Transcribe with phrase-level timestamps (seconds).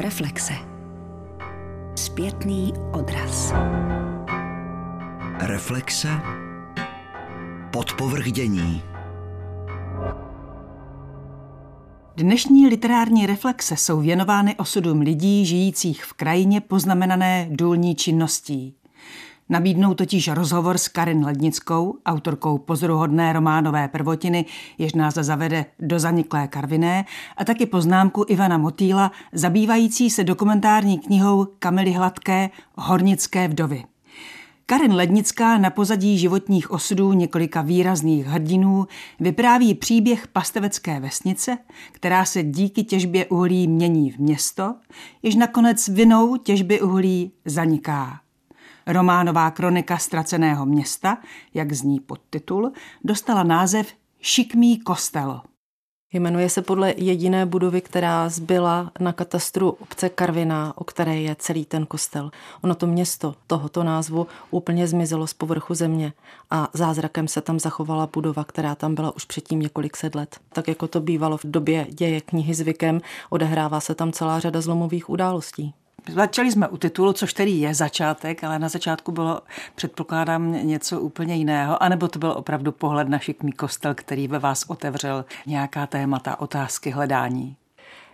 [0.00, 0.52] Reflexe.
[1.96, 3.52] Zpětný odraz.
[5.38, 6.08] Reflexe.
[7.72, 8.82] Podpovrchdění.
[12.16, 18.79] Dnešní literární reflexe jsou věnovány osudům lidí žijících v krajině poznamenané důlní činností.
[19.50, 24.44] Nabídnou totiž rozhovor s Karin Lednickou, autorkou pozoruhodné románové prvotiny,
[24.78, 27.04] jež nás zavede do zaniklé Karviné,
[27.36, 33.84] a taky poznámku Ivana Motýla, zabývající se dokumentární knihou Kamily Hladké Hornické vdovy.
[34.66, 38.86] Karin Lednická na pozadí životních osudů několika výrazných hrdinů
[39.20, 41.58] vypráví příběh pastevecké vesnice,
[41.92, 44.74] která se díky těžbě uhlí mění v město,
[45.22, 48.20] jež nakonec vinou těžby uhlí zaniká.
[48.92, 51.18] Románová kronika ztraceného města,
[51.54, 52.72] jak zní podtitul,
[53.04, 55.40] dostala název Šikmý kostel.
[56.12, 61.64] Jmenuje se podle jediné budovy, která zbyla na katastru obce Karviná, o které je celý
[61.64, 62.30] ten kostel.
[62.62, 66.12] Ono to město tohoto názvu úplně zmizelo z povrchu země
[66.50, 70.40] a zázrakem se tam zachovala budova, která tam byla už předtím několik set let.
[70.52, 75.10] Tak jako to bývalo v době děje knihy zvykem, odehrává se tam celá řada zlomových
[75.10, 75.74] událostí.
[76.08, 79.40] Začali jsme u titulu, což tedy je začátek, ale na začátku bylo,
[79.74, 84.64] předpokládám, něco úplně jiného, anebo to byl opravdu pohled na šikmý kostel, který ve vás
[84.68, 87.56] otevřel nějaká témata, otázky, hledání.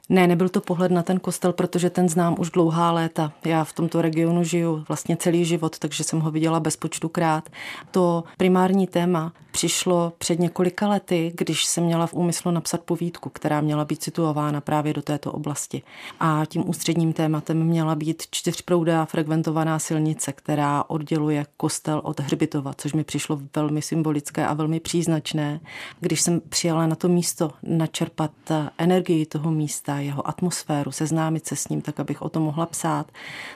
[0.08, 3.32] Ne, nebyl to pohled na ten kostel, protože ten znám už dlouhá léta.
[3.44, 7.48] Já v tomto regionu žiju vlastně celý život, takže jsem ho viděla bezpočtukrát.
[7.90, 13.60] To primární téma přišlo před několika lety, když jsem měla v úmyslu napsat povídku, která
[13.60, 15.82] měla být situována právě do této oblasti.
[16.20, 22.92] A tím ústředním tématem měla být čtyřproudá frekventovaná silnice, která odděluje kostel od hřbitova, což
[22.92, 25.60] mi přišlo velmi symbolické a velmi příznačné.
[26.00, 28.32] Když jsem přijala na to místo načerpat
[28.78, 33.12] energii toho místa, jeho atmosféru, seznámit se s ním, tak abych o tom mohla psát,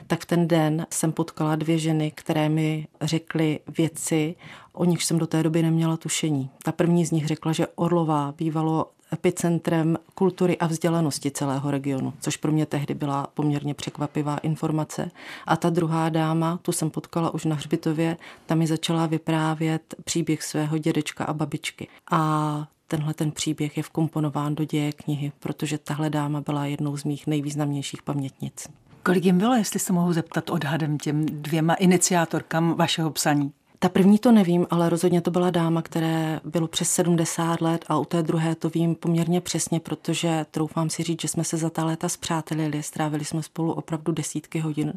[0.07, 4.35] tak v ten den jsem potkala dvě ženy, které mi řekly věci,
[4.73, 6.51] o nich jsem do té doby neměla tušení.
[6.63, 12.37] Ta první z nich řekla, že Orlová bývalo epicentrem kultury a vzdělanosti celého regionu, což
[12.37, 15.11] pro mě tehdy byla poměrně překvapivá informace.
[15.47, 20.43] A ta druhá dáma, tu jsem potkala už na hřbitově, tam mi začala vyprávět příběh
[20.43, 21.89] svého dědečka a babičky.
[22.11, 27.05] A tenhle ten příběh je vkomponován do děje knihy, protože tahle dáma byla jednou z
[27.05, 28.69] mých nejvýznamnějších pamětnic.
[29.03, 33.53] Kolik jim bylo, jestli se mohu zeptat odhadem těm dvěma iniciátorkám vašeho psaní?
[33.79, 37.99] Ta první to nevím, ale rozhodně to byla dáma, které bylo přes 70 let a
[37.99, 41.71] u té druhé to vím poměrně přesně, protože troufám si říct, že jsme se za
[41.71, 44.93] ta léta zpřátelili, strávili jsme spolu opravdu desítky hodin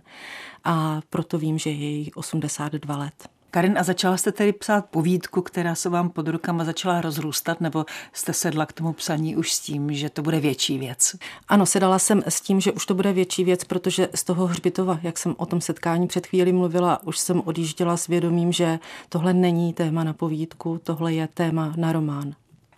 [0.63, 3.32] a proto vím, že je jí 82 let.
[3.53, 7.85] Karin, a začala jste tedy psát povídku, která se vám pod rukama začala rozrůstat, nebo
[8.13, 11.15] jste sedla k tomu psaní už s tím, že to bude větší věc?
[11.47, 14.99] Ano, sedala jsem s tím, že už to bude větší věc, protože z toho hřbitova,
[15.03, 19.33] jak jsem o tom setkání před chvíli mluvila, už jsem odjížděla s vědomím, že tohle
[19.33, 22.33] není téma na povídku, tohle je téma na román.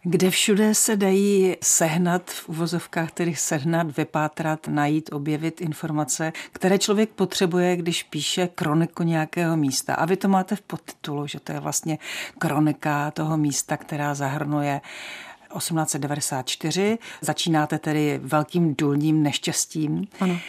[0.08, 7.10] Kde všude se dají sehnat, v uvozovkách tedy sehnat, vypátrat, najít, objevit informace, které člověk
[7.10, 9.96] potřebuje, když píše kroniku nějakého místa.
[9.96, 11.98] A vy to máte v podtitulu, že to je vlastně
[12.40, 14.82] kronika toho místa, která zahrnuje
[15.58, 16.98] 1894.
[17.22, 20.08] Začínáte tedy velkým důlním neštěstím.
[20.20, 20.40] Ano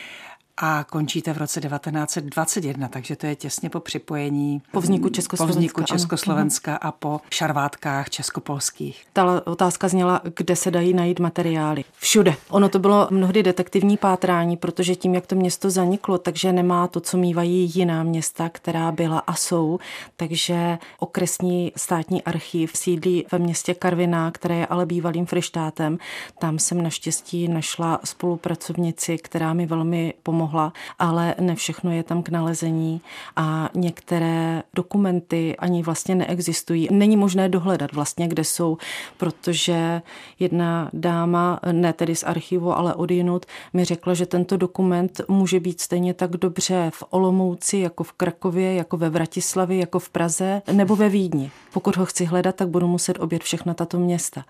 [0.56, 5.58] a končíte v roce 1921, takže to je těsně po připojení po vzniku Československa, po
[5.58, 9.06] vzniku Československa a po šarvátkách českopolských.
[9.12, 11.84] Ta otázka zněla, kde se dají najít materiály.
[11.98, 12.34] Všude.
[12.48, 17.00] Ono to bylo mnohdy detektivní pátrání, protože tím, jak to město zaniklo, takže nemá to,
[17.00, 19.78] co mývají jiná města, která byla a jsou.
[20.16, 25.98] Takže okresní státní archiv sídlí ve městě Karviná, které je ale bývalým frištátem.
[26.38, 32.22] Tam jsem naštěstí našla spolupracovnici, která mi velmi pomohla pomohla, ale ne všechno je tam
[32.22, 33.00] k nalezení
[33.36, 36.88] a některé dokumenty ani vlastně neexistují.
[36.90, 38.78] Není možné dohledat vlastně, kde jsou,
[39.16, 40.02] protože
[40.38, 45.60] jedna dáma, ne tedy z archivu, ale od jinut, mi řekla, že tento dokument může
[45.60, 50.62] být stejně tak dobře v Olomouci, jako v Krakově, jako ve Vratislavi, jako v Praze
[50.72, 51.50] nebo ve Vídni.
[51.72, 54.44] Pokud ho chci hledat, tak budu muset obět všechna tato města.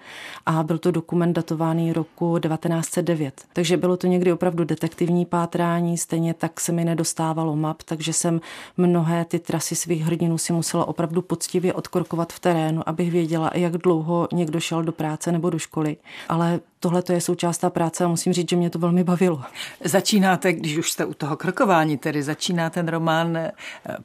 [0.46, 3.44] A byl to dokument datovaný roku 1909.
[3.52, 8.12] Takže bylo to někdy opravdu detektivní pátrání, vzdělání, stejně tak se mi nedostávalo map, takže
[8.12, 8.41] jsem
[8.77, 13.79] mnohé ty trasy svých hrdinů si musela opravdu poctivě odkorkovat v terénu, abych věděla, jak
[13.79, 15.97] dlouho někdo šel do práce nebo do školy.
[16.29, 19.43] Ale tohle to je součást té práce a musím říct, že mě to velmi bavilo.
[19.84, 23.52] Začínáte, když už jste u toho krokování, tedy začíná ten román eh,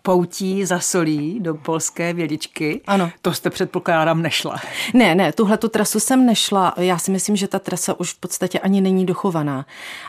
[0.02, 2.82] Poutí za solí do polské vědičky.
[2.88, 3.12] Ano.
[3.22, 4.56] To jste předpokládám nešla.
[4.94, 6.74] Ne, ne, tuhle tu trasu jsem nešla.
[6.78, 9.66] Já si myslím, že ta trasa už v podstatě ani není dochovaná.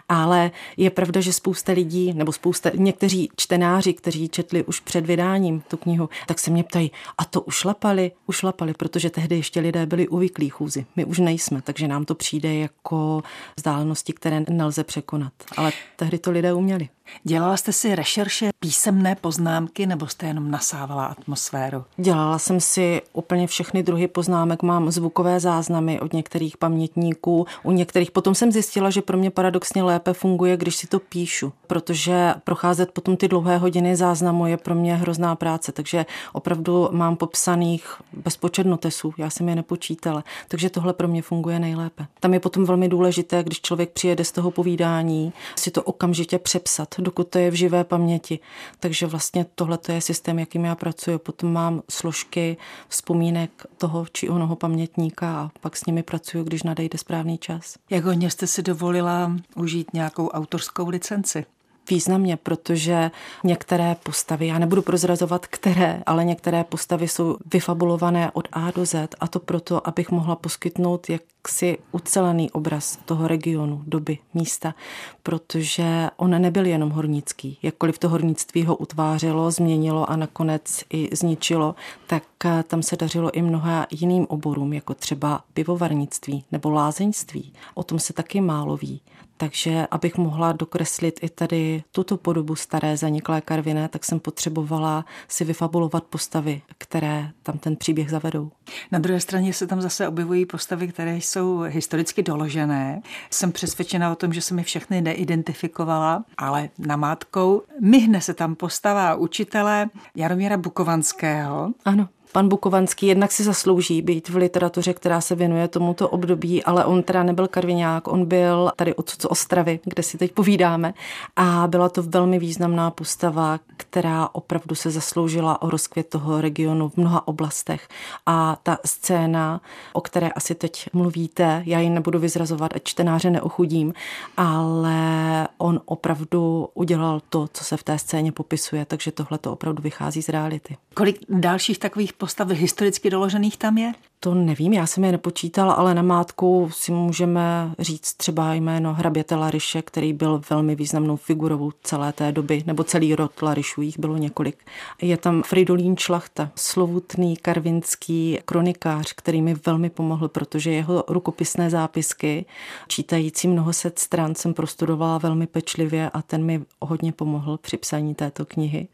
[0.08, 5.60] Ale je pravda, že spousta lidí, nebo spousta, někteří čtenáři, kteří četli už před vydáním
[5.60, 8.12] tu knihu, tak se mě ptají, a to ušlapali?
[8.26, 10.86] Ušlapali, protože tehdy ještě lidé byli uvyklí chůzi.
[10.96, 13.22] My už nejsme, takže nám to přijde jako
[13.56, 15.32] vzdálenosti, které nelze překonat.
[15.56, 16.88] Ale tehdy to lidé uměli.
[17.24, 21.84] Dělala jste si rešerše písemné poznámky nebo jste jenom nasávala atmosféru?
[21.96, 24.62] Dělala jsem si úplně všechny druhy poznámek.
[24.62, 28.10] Mám zvukové záznamy od některých pamětníků, u některých.
[28.10, 32.90] Potom jsem zjistila, že pro mě paradoxně lépe funguje, když si to píšu, protože procházet
[32.92, 38.66] potom ty dlouhé hodiny záznamu je pro mě hrozná práce, takže opravdu mám popsaných bezpočet
[38.66, 42.06] notesů, já jsem je nepočítala, takže tohle pro mě funguje nejlépe.
[42.20, 46.91] Tam je potom velmi důležité, když člověk přijede z toho povídání, si to okamžitě přepsat,
[46.98, 48.38] dokud to je v živé paměti.
[48.80, 51.18] Takže vlastně tohle je systém, jakým já pracuji.
[51.18, 52.56] Potom mám složky
[52.88, 57.74] vzpomínek toho či onoho pamětníka a pak s nimi pracuji, když nadejde správný čas.
[57.90, 61.44] Jak hodně jste si dovolila užít nějakou autorskou licenci?
[61.90, 63.10] Významně, protože
[63.44, 69.08] některé postavy, já nebudu prozrazovat které, ale některé postavy jsou vyfabulované od A do Z
[69.20, 74.74] a to proto, abych mohla poskytnout jaksi ucelený obraz toho regionu, doby, místa,
[75.22, 77.58] protože on nebyl jenom hornický.
[77.62, 81.74] Jakkoliv to hornictví ho utvářelo, změnilo a nakonec i zničilo,
[82.06, 82.22] tak
[82.64, 87.52] tam se dařilo i mnoha jiným oborům, jako třeba pivovarnictví nebo lázeňství.
[87.74, 89.00] O tom se taky málo ví.
[89.42, 95.44] Takže abych mohla dokreslit i tady tuto podobu staré zaniklé karviné, tak jsem potřebovala si
[95.44, 98.50] vyfabulovat postavy, které tam ten příběh zavedou.
[98.92, 103.02] Na druhé straně se tam zase objevují postavy, které jsou historicky doložené.
[103.30, 109.14] Jsem přesvědčena o tom, že jsem je všechny neidentifikovala, ale namátkou myhne se tam postava
[109.14, 111.72] učitele Jaromíra Bukovanského.
[111.84, 112.08] Ano.
[112.32, 117.02] Pan Bukovanský jednak si zaslouží být v literatuře, která se věnuje tomuto období, ale on
[117.02, 120.94] teda nebyl karviňák, on byl tady od z Ostravy, kde si teď povídáme
[121.36, 126.96] a byla to velmi významná postava, která opravdu se zasloužila o rozkvět toho regionu v
[126.96, 127.88] mnoha oblastech
[128.26, 129.60] a ta scéna,
[129.92, 133.94] o které asi teď mluvíte, já ji nebudu vyzrazovat, ať čtenáře neochudím,
[134.36, 139.82] ale on opravdu udělal to, co se v té scéně popisuje, takže tohle to opravdu
[139.82, 140.76] vychází z reality.
[140.94, 143.92] Kolik dalších takových postav historicky doložených tam je?
[144.20, 149.34] To nevím, já jsem je nepočítala, ale na mátku si můžeme říct třeba jméno hraběte
[149.34, 154.16] Lariše, který byl velmi významnou figurou celé té doby, nebo celý rod Larišů, jich bylo
[154.16, 154.64] několik.
[155.02, 162.44] Je tam Fridolín Šlachta, slovutný karvinský kronikář, který mi velmi pomohl, protože jeho rukopisné zápisky,
[162.88, 168.14] čítající mnoho set stran, jsem prostudovala velmi pečlivě a ten mi hodně pomohl při psaní
[168.14, 168.88] této knihy.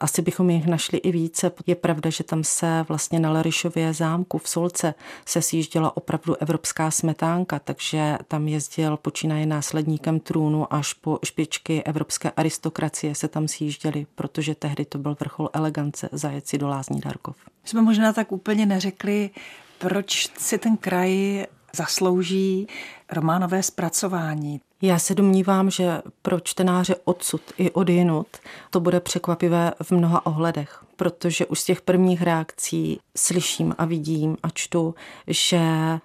[0.00, 1.52] Asi bychom jich našli i více.
[1.66, 4.94] Je pravda, že tam se vlastně na Larišově zámku v Solce
[5.26, 12.30] se sjížděla opravdu evropská smetánka, takže tam jezdil počínaje následníkem trůnu až po špičky evropské
[12.30, 17.36] aristokracie se tam sjížděli, protože tehdy to byl vrchol elegance zajet si do Lázní Darkov.
[17.64, 19.30] Jsme možná tak úplně neřekli,
[19.78, 22.66] proč si ten kraj zaslouží
[23.12, 24.60] románové zpracování.
[24.82, 28.26] Já se domnívám, že pro čtenáře odsud i odjinut
[28.70, 34.36] to bude překvapivé v mnoha ohledech, protože už z těch prvních reakcí slyším a vidím
[34.42, 34.94] a čtu,
[35.26, 35.60] že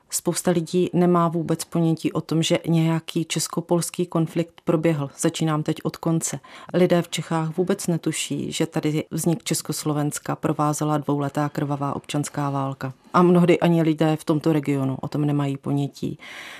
[0.09, 5.09] spousta lidí nemá vůbec ponětí o tom, že nějaký česko-polský konflikt proběhl.
[5.19, 6.39] Začínám teď od konce.
[6.73, 12.93] Lidé v Čechách vůbec netuší, že tady vznik Československa provázela dvouletá krvavá občanská válka.
[13.13, 16.19] A mnohdy ani lidé v tomto regionu o tom nemají ponětí.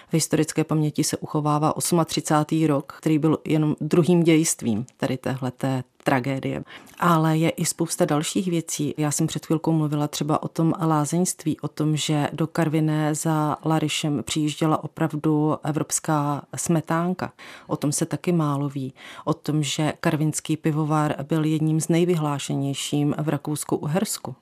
[0.09, 1.73] V historické paměti se uchovává
[2.05, 2.67] 38.
[2.67, 6.63] rok, který byl jenom druhým dějstvím tady téhleté tragédie.
[6.99, 8.93] Ale je i spousta dalších věcí.
[8.97, 13.57] Já jsem před chvilkou mluvila třeba o tom lázeňství, o tom, že do Karviné za
[13.65, 17.33] Larišem přijížděla opravdu evropská smetánka.
[17.67, 18.93] O tom se taky málo ví.
[19.25, 24.35] O tom, že karvinský pivovar byl jedním z nejvyhlášenějším v Rakousku-Uhersku.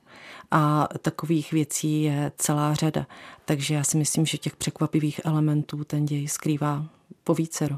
[0.56, 3.06] A takových věcí je celá řada.
[3.44, 6.84] Takže já si myslím, že těch překvapivých elementů ten děj skrývá
[7.24, 7.76] po vícero.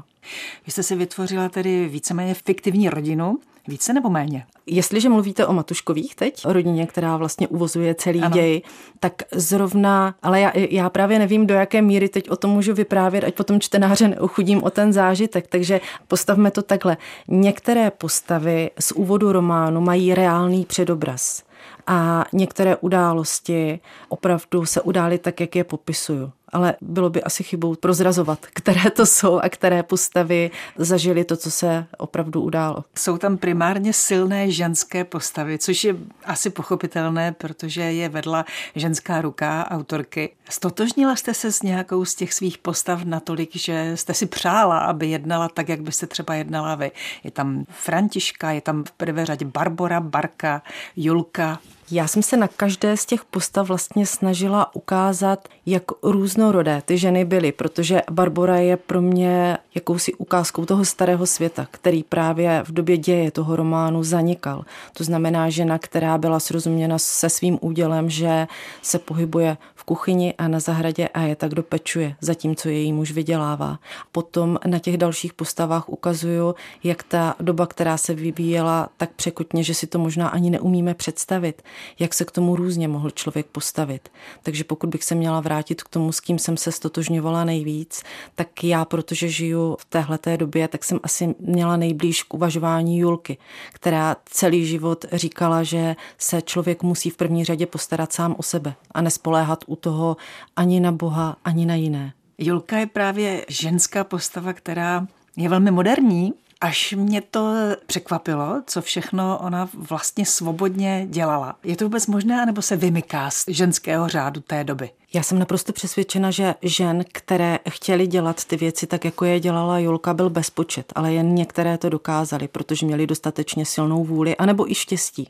[0.65, 4.45] Vy jste si vytvořila tedy víceméně fiktivní rodinu, více nebo méně?
[4.65, 8.33] Jestliže mluvíte o Matuškových teď, o rodině, která vlastně uvozuje celý ano.
[8.33, 8.61] děj,
[8.99, 13.23] tak zrovna, ale já, já právě nevím, do jaké míry teď o tom můžu vyprávět,
[13.23, 16.97] ať potom čtenáře neuchudím o ten zážitek, takže postavme to takhle.
[17.27, 21.46] Některé postavy z úvodu románu mají reálný předobraz
[21.87, 27.75] A některé události opravdu se udály tak, jak je popisuju ale bylo by asi chybou
[27.75, 32.83] prozrazovat, které to jsou a které postavy zažili to, co se opravdu událo.
[32.95, 35.95] Jsou tam primárně silné ženské postavy, což je
[36.25, 38.45] asi pochopitelné, protože je vedla
[38.75, 40.29] ženská ruka autorky.
[40.49, 45.07] Stotožnila jste se s nějakou z těch svých postav natolik, že jste si přála, aby
[45.07, 46.91] jednala tak, jak byste třeba jednala vy.
[47.23, 50.61] Je tam Františka, je tam v prvé řadě Barbora, Barka,
[50.95, 51.76] Julka, Yeah.
[51.91, 57.25] Já jsem se na každé z těch postav vlastně snažila ukázat, jak různorodé ty ženy
[57.25, 62.97] byly, protože Barbora je pro mě jakousi ukázkou toho starého světa, který právě v době
[62.97, 64.65] děje toho románu zanikal.
[64.93, 68.47] To znamená žena, která byla srozuměna se svým údělem, že
[68.81, 73.79] se pohybuje v kuchyni a na zahradě a je tak dopečuje, zatímco její muž vydělává.
[74.11, 79.73] Potom na těch dalších postavách ukazuju, jak ta doba, která se vyvíjela tak překutně, že
[79.73, 81.61] si to možná ani neumíme představit
[81.99, 84.09] jak se k tomu různě mohl člověk postavit.
[84.43, 88.03] Takže pokud bych se měla vrátit k tomu, s kým jsem se stotožňovala nejvíc,
[88.35, 93.37] tak já, protože žiju v téhleté době, tak jsem asi měla nejblíž k uvažování Julky,
[93.73, 98.75] která celý život říkala, že se člověk musí v první řadě postarat sám o sebe
[98.91, 100.17] a nespoléhat u toho
[100.55, 102.13] ani na Boha, ani na jiné.
[102.37, 105.07] Julka je právě ženská postava, která
[105.37, 107.53] je velmi moderní, Až mě to
[107.85, 111.55] překvapilo, co všechno ona vlastně svobodně dělala.
[111.63, 114.89] Je to vůbec možné, nebo se vymyká z ženského řádu té doby?
[115.13, 119.79] Já jsem naprosto přesvědčena, že žen, které chtěli dělat ty věci tak, jako je dělala
[119.79, 124.75] Julka, byl bezpočet, ale jen některé to dokázali, protože měli dostatečně silnou vůli, anebo i
[124.75, 125.29] štěstí.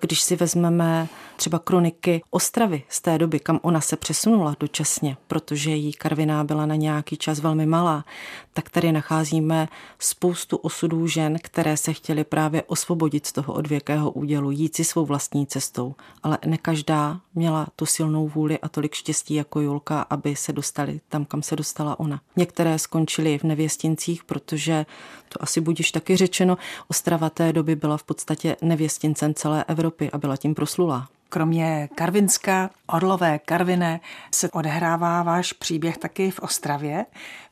[0.00, 5.70] Když si vezmeme třeba kroniky Ostravy z té doby, kam ona se přesunula dočasně, protože
[5.70, 8.04] jí Karviná byla na nějaký čas velmi malá,
[8.52, 9.68] tak tady nacházíme
[9.98, 15.06] spoustu osudů žen, které se chtěly právě osvobodit z toho odvěkého údělu, jít si svou
[15.06, 15.94] vlastní cestou.
[16.22, 21.00] Ale ne každá měla tu silnou vůli a tolik štěstí jako Julka, aby se dostali
[21.08, 22.20] tam, kam se dostala ona.
[22.36, 24.86] Některé skončily v nevěstincích, protože
[25.28, 26.58] to asi budíš taky řečeno,
[26.88, 31.08] Ostrava té doby byla v podstatě nevěstincem celé Evropy a byla tím proslulá.
[31.30, 34.00] Kromě Karvinska, Orlové, Karviné
[34.34, 37.06] se odehrává váš příběh taky v Ostravě.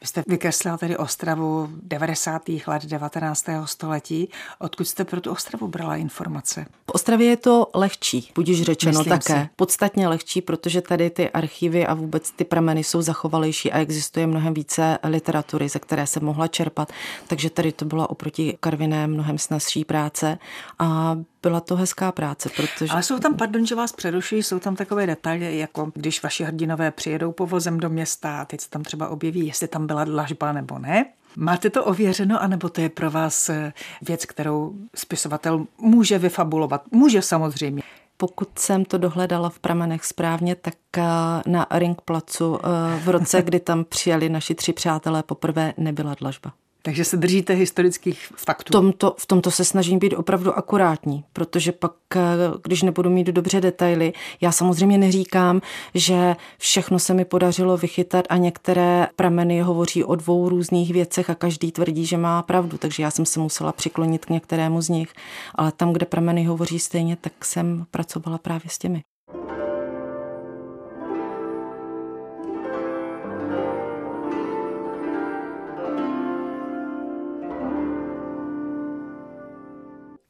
[0.06, 2.42] Jste vykreslil tedy Ostravu 90.
[2.66, 3.46] let 19.
[3.64, 4.28] století.
[4.58, 6.66] Odkud jste pro tu Ostravu brala informace?
[6.86, 9.42] V Ostravě je to lehčí, budíš řečeno Myslím také.
[9.42, 9.48] Si.
[9.56, 14.54] Podstatně lehčí, protože tady ty archivy a vůbec ty prameny jsou zachovalejší a existuje mnohem
[14.54, 16.92] více literatury, ze které se mohla čerpat.
[17.26, 20.38] Takže tady to byla oproti Karviné mnohem snazší práce
[20.78, 22.92] a byla to hezká práce, protože...
[22.92, 26.90] Ale jsou tam, pardon, že vás přerušují, jsou tam takové detaily, jako když vaši hrdinové
[26.90, 30.78] přijedou povozem do města a teď se tam třeba objeví, jestli tam byla dlažba nebo
[30.78, 31.06] ne.
[31.36, 33.72] Máte to ověřeno, anebo to je pro vás eh,
[34.02, 36.82] věc, kterou spisovatel může vyfabulovat?
[36.92, 37.82] Může samozřejmě.
[38.16, 41.02] Pokud jsem to dohledala v pramenech správně, tak eh,
[41.46, 46.52] na Ring placu eh, v roce, kdy tam přijeli naši tři přátelé poprvé, nebyla dlažba.
[46.86, 48.70] Takže se držíte historických faktů.
[48.70, 52.20] V tomto, v tomto se snažím být opravdu akurátní, protože pak, eh,
[52.62, 55.60] když nebudu mít dobře detaily, já samozřejmě neříkám,
[55.94, 61.34] že všechno se mi podařilo vychytat a některé prameny hovoří o dvou různých věcech a
[61.34, 65.12] každý tvrdí, že má pravdu, takže já jsem se musela přiklonit k některému z nich,
[65.54, 69.02] ale tam, kde prameny hovoří stejně, tak jsem pracovala právě s těmi.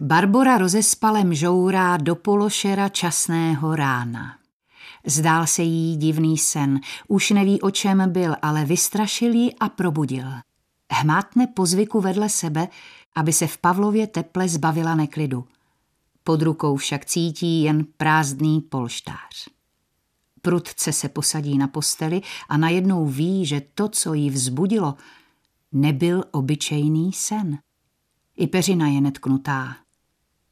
[0.07, 4.39] Barbora rozespalem žourá do pološera časného rána.
[5.07, 10.27] Zdál se jí divný sen, už neví, o čem byl, ale vystrašil ji a probudil.
[10.93, 12.69] Hmátne po zvyku vedle sebe,
[13.17, 15.45] aby se v Pavlově teple zbavila neklidu.
[16.25, 19.49] Pod rukou však cítí jen prázdný polštář.
[20.43, 24.95] Prudce se posadí na posteli a najednou ví, že to, co jí vzbudilo,
[25.73, 27.59] nebyl obyčejný sen.
[28.37, 29.86] I peřina je netknutá.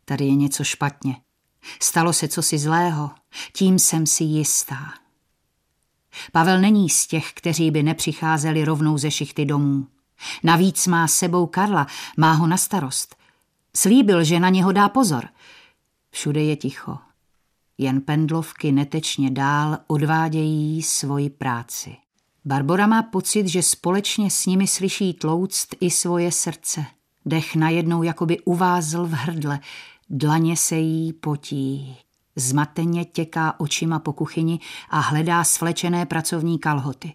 [0.04, 1.16] Tady je něco špatně.
[1.82, 3.10] Stalo se cosi zlého,
[3.52, 4.94] tím jsem si jistá.
[6.32, 9.86] Pavel není z těch, kteří by nepřicházeli rovnou ze šichty domů.
[10.42, 13.16] Navíc má sebou Karla, má ho na starost.
[13.76, 15.28] Slíbil, že na něho dá pozor.
[16.10, 16.98] Všude je ticho.
[17.78, 21.96] Jen pendlovky netečně dál odvádějí svoji práci.
[22.44, 26.84] Barbora má pocit, že společně s nimi slyší tlouct i svoje srdce.
[27.26, 29.60] Dech najednou jakoby uvázl v hrdle,
[30.16, 31.96] Dlaně se jí potí.
[32.36, 37.12] Zmateně těká očima po kuchyni a hledá svlečené pracovní kalhoty.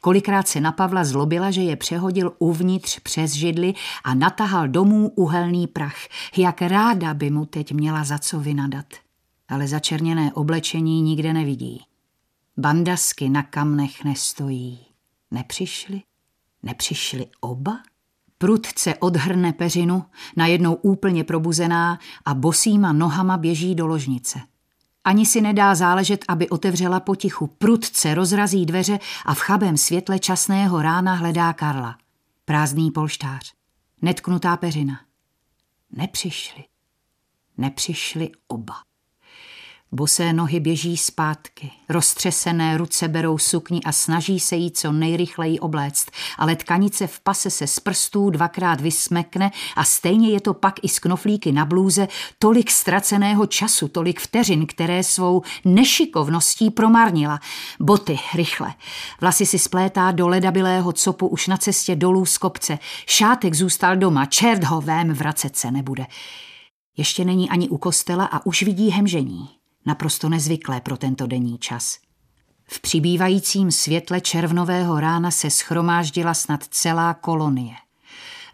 [0.00, 5.66] Kolikrát se na Pavla zlobila, že je přehodil uvnitř přes židli a natahal domů uhelný
[5.66, 5.96] prach.
[6.36, 8.86] Jak ráda by mu teď měla za co vynadat.
[9.48, 11.84] ale začerněné oblečení nikde nevidí.
[12.56, 14.86] Bandasky na kamnech nestojí.
[15.30, 16.02] Nepřišli?
[16.62, 17.78] Nepřišli oba?
[18.42, 20.04] Prudce odhrne peřinu,
[20.36, 24.40] najednou úplně probuzená a bosýma nohama běží do ložnice.
[25.04, 27.46] Ani si nedá záležet, aby otevřela potichu.
[27.46, 31.98] Prudce rozrazí dveře a v chabém světle časného rána hledá Karla.
[32.44, 33.52] Prázdný polštář.
[34.02, 35.00] Netknutá peřina.
[35.90, 36.64] Nepřišli.
[37.58, 38.74] Nepřišli oba.
[39.94, 46.10] Bosé nohy běží zpátky, roztřesené ruce berou sukni a snaží se jí co nejrychleji obléct,
[46.38, 50.88] ale tkanice v pase se z prstů dvakrát vysmekne a stejně je to pak i
[50.88, 52.08] z knoflíky na blůze
[52.38, 57.40] tolik ztraceného času, tolik vteřin, které svou nešikovností promarnila.
[57.80, 58.74] Boty, rychle.
[59.20, 62.78] Vlasy si splétá do ledabilého copu už na cestě dolů z kopce.
[63.06, 66.06] Šátek zůstal doma, čert ho vém, vracet se nebude.
[66.96, 71.98] Ještě není ani u kostela a už vidí hemžení naprosto nezvyklé pro tento denní čas.
[72.68, 77.74] V přibývajícím světle červnového rána se schromáždila snad celá kolonie.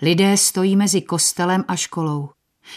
[0.03, 2.31] Lidé stojí mezi kostelem a školou.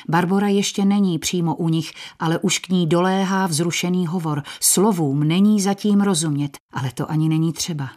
[0.09, 4.43] Barbora ještě není přímo u nich, ale už k ní doléhá vzrušený hovor.
[4.59, 7.89] Slovům není zatím rozumět, ale to ani není třeba.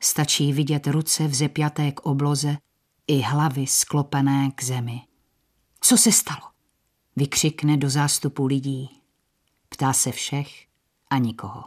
[0.00, 2.56] Stačí vidět ruce vzepjaté k obloze
[3.06, 5.00] i hlavy sklopené k zemi.
[5.80, 6.40] Co se stalo?
[7.16, 8.90] Vykřikne do zástupu lidí.
[9.68, 10.66] Ptá se všech
[11.10, 11.64] a nikoho.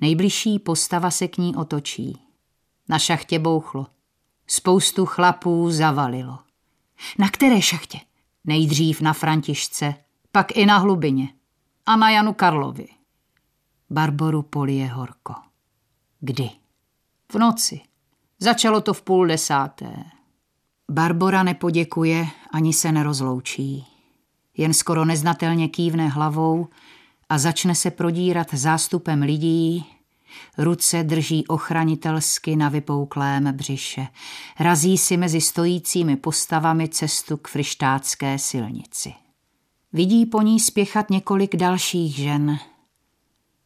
[0.00, 2.22] Nejbližší postava se k ní otočí.
[2.88, 3.86] Na šachtě bouchlo.
[4.46, 6.38] Spoustu chlapů zavalilo.
[7.18, 8.00] Na které šachtě?
[8.44, 9.94] Nejdřív na Františce,
[10.32, 11.28] pak i na Hlubině
[11.86, 12.88] a na Janu Karlovi.
[13.90, 15.34] Barboru polije horko.
[16.20, 16.50] Kdy?
[17.32, 17.80] V noci.
[18.38, 20.04] Začalo to v půl desáté.
[20.90, 23.86] Barbora nepoděkuje ani se nerozloučí.
[24.56, 26.68] Jen skoro neznatelně kývne hlavou
[27.32, 29.86] a začne se prodírat zástupem lidí,
[30.58, 34.06] ruce drží ochranitelsky na vypouklém břiše.
[34.60, 39.14] Razí si mezi stojícími postavami cestu k frištátské silnici.
[39.92, 42.58] Vidí po ní spěchat několik dalších žen.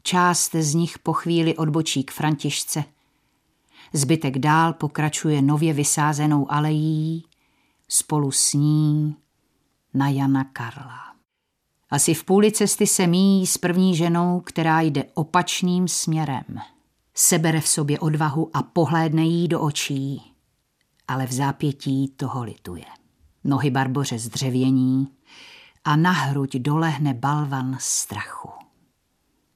[0.03, 2.85] Část z nich po chvíli odbočí k Františce.
[3.93, 7.25] Zbytek dál pokračuje nově vysázenou alejí,
[7.89, 9.17] spolu s ní
[9.95, 11.16] na Jana Karla.
[11.91, 16.45] Asi v půli cesty se míjí s první ženou, která jde opačným směrem.
[17.15, 20.33] Sebere v sobě odvahu a pohlédne jí do očí,
[21.09, 22.85] ale v zápětí toho lituje.
[23.45, 25.09] Nohy Barboře zdřevění
[25.85, 28.51] a na hruď dolehne balvan strachu.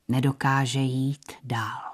[0.08, 1.89] Nedokáže jít dál.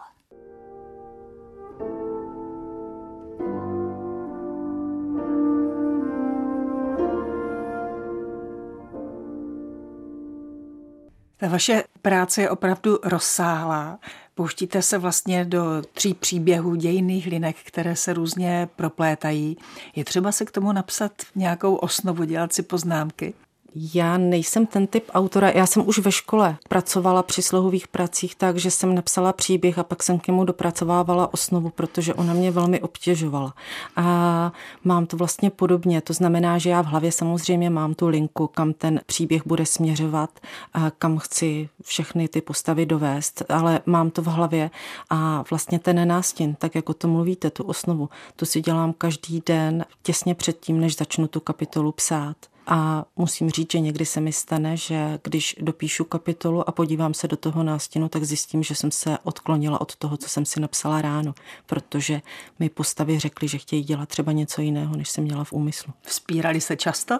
[11.38, 13.98] Ta vaše práce je opravdu rozsáhlá.
[14.34, 19.56] Pouštíte se vlastně do tří příběhů dějných linek, které se různě proplétají.
[19.96, 23.34] Je třeba se k tomu napsat nějakou osnovu, dělat si poznámky?
[23.74, 25.50] Já nejsem ten typ autora.
[25.50, 29.82] Já jsem už ve škole pracovala při slohových pracích tak, že jsem napsala příběh a
[29.82, 33.54] pak jsem k němu dopracovávala osnovu, protože ona mě velmi obtěžovala.
[33.96, 34.52] A
[34.84, 36.00] mám to vlastně podobně.
[36.00, 40.30] To znamená, že já v hlavě samozřejmě mám tu linku, kam ten příběh bude směřovat,
[40.74, 44.70] a kam chci všechny ty postavy dovést, ale mám to v hlavě
[45.10, 49.84] a vlastně ten nástin, tak jako to mluvíte, tu osnovu, tu si dělám každý den
[50.02, 52.36] těsně předtím, než začnu tu kapitolu psát.
[52.66, 57.28] A musím říct, že někdy se mi stane, že když dopíšu kapitolu a podívám se
[57.28, 61.02] do toho nástěnu, tak zjistím, že jsem se odklonila od toho, co jsem si napsala
[61.02, 61.34] ráno,
[61.66, 62.22] protože
[62.58, 65.92] mi postavy řekly, že chtějí dělat třeba něco jiného, než jsem měla v úmyslu.
[66.02, 67.18] Vzpírali se často?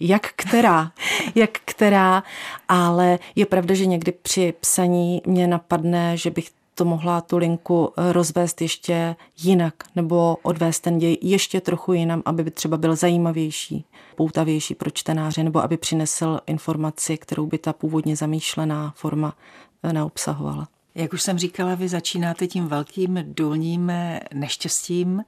[0.00, 0.92] Jak která,
[1.34, 2.22] jak která,
[2.68, 7.92] ale je pravda, že někdy při psaní mě napadne, že bych to mohla tu linku
[7.96, 12.96] eh, rozvést ještě jinak nebo odvést ten děj ještě trochu jinam, aby by třeba byl
[12.96, 13.84] zajímavější,
[14.16, 19.36] poutavější pro čtenáře nebo aby přinesl informaci, kterou by ta původně zamýšlená forma
[19.82, 20.68] eh, neobsahovala.
[20.94, 25.24] Jak už jsem říkala, vy začínáte tím velkým důlním eh, neštěstím.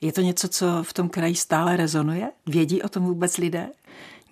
[0.00, 2.30] Je to něco, co v tom kraji stále rezonuje?
[2.46, 3.68] Vědí o tom vůbec lidé?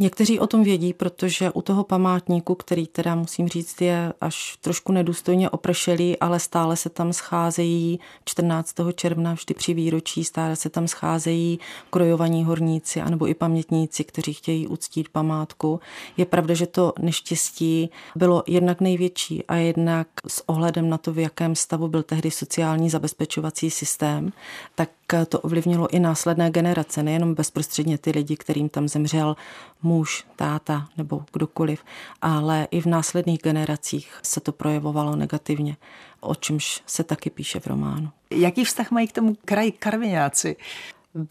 [0.01, 4.93] Někteří o tom vědí, protože u toho památníku, který teda musím říct je až trošku
[4.93, 8.75] nedůstojně opršelý, ale stále se tam scházejí 14.
[8.95, 11.59] června vždy při výročí, stále se tam scházejí
[11.91, 15.81] krojovaní horníci anebo i pamětníci, kteří chtějí uctít památku.
[16.17, 21.19] Je pravda, že to neštěstí bylo jednak největší a jednak s ohledem na to, v
[21.19, 24.33] jakém stavu byl tehdy sociální zabezpečovací systém,
[24.75, 24.91] tak
[25.29, 29.37] to ovlivnilo i následné generace, nejenom bezprostředně ty lidi, kterým tam zemřel
[29.83, 31.85] muž, táta nebo kdokoliv,
[32.23, 35.77] ale i v následných generacích se to projevovalo negativně,
[36.21, 38.11] o čemž se taky píše v románu.
[38.31, 40.57] Jaký vztah mají k tomu kraji karvináci?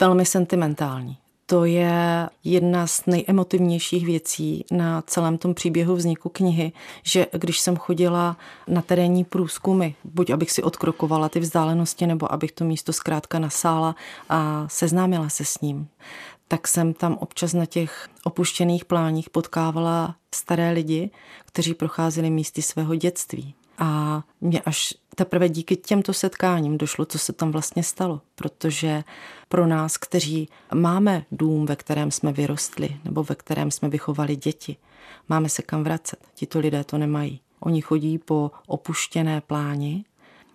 [0.02, 1.18] Velmi sentimentální.
[1.50, 6.72] To je jedna z nejemotivnějších věcí na celém tom příběhu vzniku knihy,
[7.04, 12.52] že když jsem chodila na terénní průzkumy, buď abych si odkrokovala ty vzdálenosti, nebo abych
[12.52, 13.96] to místo zkrátka nasála
[14.30, 15.88] a seznámila se s ním,
[16.48, 21.10] tak jsem tam občas na těch opuštěných pláních potkávala staré lidi,
[21.46, 23.54] kteří procházeli místy svého dětství.
[23.78, 29.04] A mě až teprve díky těmto setkáním došlo, co se tam vlastně stalo, protože
[29.50, 34.78] pro nás, kteří máme dům, ve kterém jsme vyrostli nebo ve kterém jsme vychovali děti,
[35.30, 36.20] máme se kam vracet.
[36.34, 37.42] Tito lidé to nemají.
[37.60, 40.06] Oni chodí po opuštěné pláni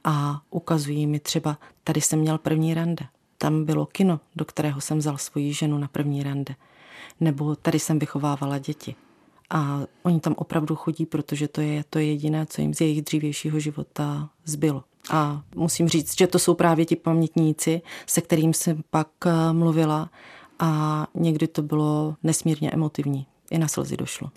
[0.04, 3.06] a ukazují mi třeba, tady jsem měl první rande.
[3.42, 6.54] Tam bylo kino, do kterého jsem vzal svoji ženu na první rande.
[7.20, 8.94] Nebo tady jsem vychovávala děti.
[9.50, 13.60] A oni tam opravdu chodí, protože to je to jediné, co jim z jejich dřívějšího
[13.60, 14.84] života zbylo.
[15.10, 20.10] A musím říct, že to jsou právě ti pamětníci, se kterým jsem pak eh, mluvila
[20.58, 23.26] a někdy to bylo nesmírně emotivní.
[23.50, 24.30] I na slzy došlo.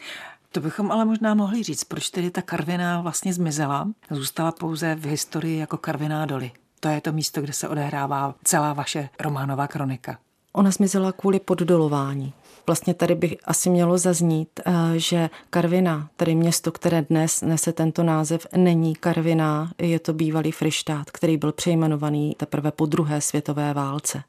[0.51, 5.05] To bychom ale možná mohli říct, proč tedy ta Karviná vlastně zmizela, zůstala pouze v
[5.05, 6.51] historii jako Karviná doly.
[6.85, 10.17] To je to místo, kde se odehrává celá vaše románová kronika.
[10.53, 12.33] Ona zmizela kvůli poddolování.
[12.67, 18.03] Vlastně tady bych asi mělo zaznít, eh, že Karvina, tedy město, které dnes nese tento
[18.03, 24.23] název, není Karvina, je to bývalý Frištát, který byl přejmenovaný teprve po druhé světové válce.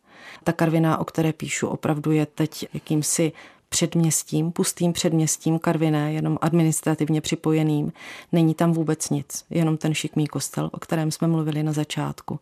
[0.45, 3.33] Ta Karvina, o které píšu, opravdu je teď jakýmsi
[3.69, 7.93] předměstím, pustým předměstím Karviné, jenom administrativně připojeným.
[8.33, 12.41] Není tam vůbec nic, jenom ten šikmý kostel, o kterém jsme mluvili na začátku.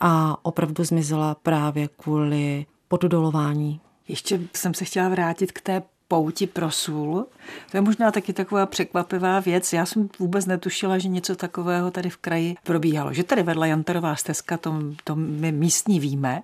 [0.00, 3.80] A opravdu zmizela právě kvůli poddolování.
[4.08, 7.26] Ještě jsem se chtěla vrátit k té pouti pro sůl.
[7.70, 9.72] To je možná taky taková překvapivá věc.
[9.72, 13.12] Já jsem vůbec netušila, že něco takového tady v kraji probíhalo.
[13.12, 16.42] Že tady vedla Jantarová stezka, to, to my místní víme,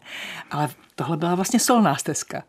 [0.50, 2.42] ale tohle byla vlastně solná stezka.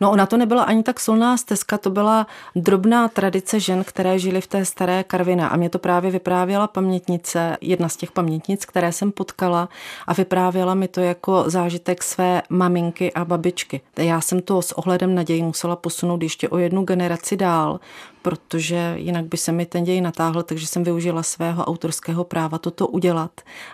[0.00, 4.40] No ona to nebyla ani tak solná stezka, to byla drobná tradice žen, které žily
[4.40, 5.48] v té staré Karvině.
[5.48, 9.68] A mě to právě vyprávěla pamětnice, jedna z těch pamětnic, které jsem potkala
[10.06, 13.80] a vyprávěla mi to jako zážitek své maminky a babičky.
[13.96, 17.80] Já jsem to s ohledem na děj musela posunout ještě o jednu generaci dál,
[18.22, 22.86] protože jinak by se mi ten děj natáhl, takže jsem využila svého autorského práva toto
[22.86, 23.30] udělat.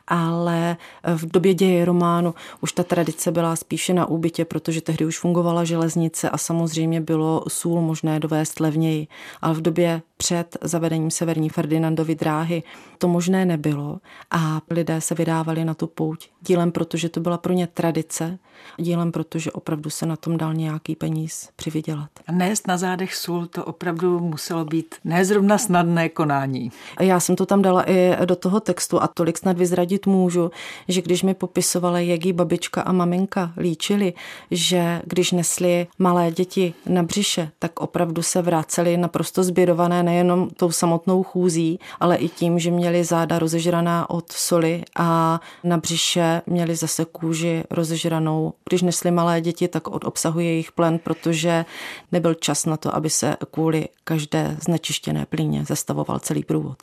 [0.09, 0.77] Ale
[1.15, 5.65] v době děje románu už ta tradice byla spíše na úbytě, protože tehdy už fungovala
[5.65, 9.07] železnice a samozřejmě bylo sůl možné dovést levněji.
[9.43, 12.63] Ale v době před zavedením severní Ferdinandovy dráhy
[12.99, 16.29] to možné nebylo a lidé se vydávali na tu pouť.
[16.41, 18.39] Dílem, protože to byla pro ně tradice,
[18.77, 22.11] dílem, protože opravdu se na tom dal nějaký peníz přivydělat.
[22.27, 26.73] A nést na zádech sůl to opravdu muselo být nezrovna snadné konání.
[26.97, 30.51] A já jsem to tam dala i do toho textu a tolik snad vyzradit můžu,
[30.89, 34.13] že když mi popisovali, jak jí babička a maminka líčili,
[34.51, 40.71] že když nesli malé děti na břiše, tak opravdu se vraceli naprosto zbědované nejenom tou
[40.71, 46.77] samotnou chůzí, ale i tím, že měli záda rozežraná od soli a na břiše měli
[46.77, 48.53] zase kůži rozežranou.
[48.69, 51.65] Když nesli malé děti, tak od obsahu jejich plen, protože
[52.13, 56.83] nebyl čas na to, aby se kvůli každé znečištěné plíně zastavoval celý průvod.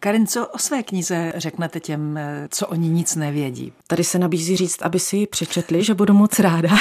[0.00, 2.18] Karin, co o své knize řeknete těm,
[2.50, 3.72] co oni nic nevědí?
[3.86, 6.68] Tady se nabízí říct, aby si ji přečetli, že budu moc ráda.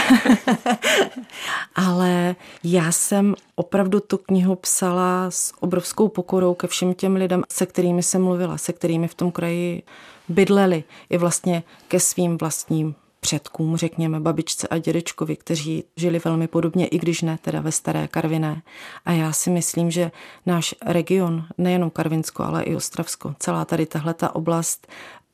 [1.75, 7.65] Ale já jsem opravdu tu knihu psala s obrovskou pokorou ke všem těm lidem, se
[7.65, 9.83] kterými jsem mluvila, se kterými v tom kraji
[10.29, 16.87] bydleli, i vlastně ke svým vlastním předkům, řekněme babičce a dědečkovi, kteří žili velmi podobně,
[16.87, 18.61] i když ne teda ve Staré Karviné.
[19.05, 20.11] A já si myslím, že
[20.45, 24.87] náš region, nejenom Karvinsko, ale i Ostravsko, celá tady tahle ta oblast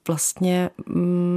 [0.07, 0.69] vlastně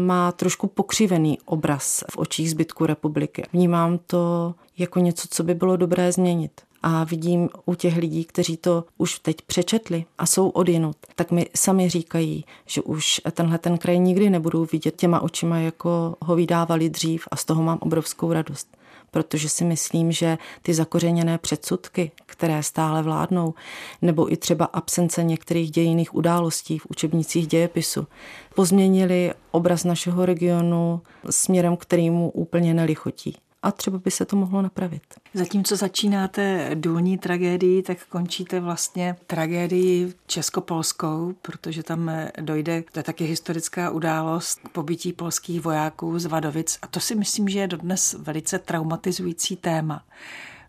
[0.06, 3.42] má trošku pokřivený obraz v očích zbytku republiky.
[3.52, 8.56] Vnímám to jako něco, co by bylo dobré změnit a vidím u těch lidí, kteří
[8.56, 13.78] to už teď přečetli a jsou odinut, tak mi sami říkají, že už tenhle ten
[13.78, 18.32] kraj nikdy nebudou vidět těma očima, jako ho vydávali dřív a z toho mám obrovskou
[18.32, 18.76] radost.
[19.10, 23.54] Protože si myslím, že ty zakořeněné předsudky, které stále vládnou,
[24.02, 28.06] nebo i třeba absence některých dějiných událostí v učebnicích dějepisu,
[28.54, 35.02] pozměnili obraz našeho regionu směrem, kterýmu úplně nelichotí a třeba by se to mohlo napravit.
[35.34, 43.24] Zatímco začínáte důlní tragédii, tak končíte vlastně tragédii českopolskou, protože tam dojde, to je taky
[43.24, 48.16] historická událost, k pobytí polských vojáků z Vadovic a to si myslím, že je dodnes
[48.18, 50.04] velice traumatizující téma.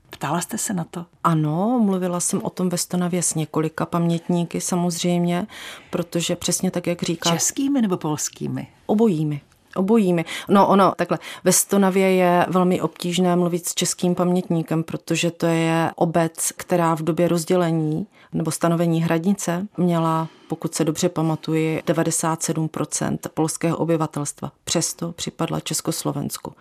[0.10, 1.06] Ptala jste se na to?
[1.24, 5.48] Ano, mluvila jsem o tom ve Stonavě s několika pamětníky samozřejmě,
[5.90, 7.32] protože přesně tak, jak říká...
[7.32, 8.68] Českými nebo polskými?
[8.86, 9.42] Obojími
[9.76, 10.26] obojími.
[10.50, 15.92] No ono, takhle, ve Stonavě je velmi obtížné mluvit s českým pamětníkem, protože to je
[15.96, 23.78] obec, která v době rozdělení nebo stanovení hranice měla, pokud se dobře pamatuji, 97% polského
[23.78, 24.52] obyvatelstva.
[24.64, 26.54] Přesto připadla Československu.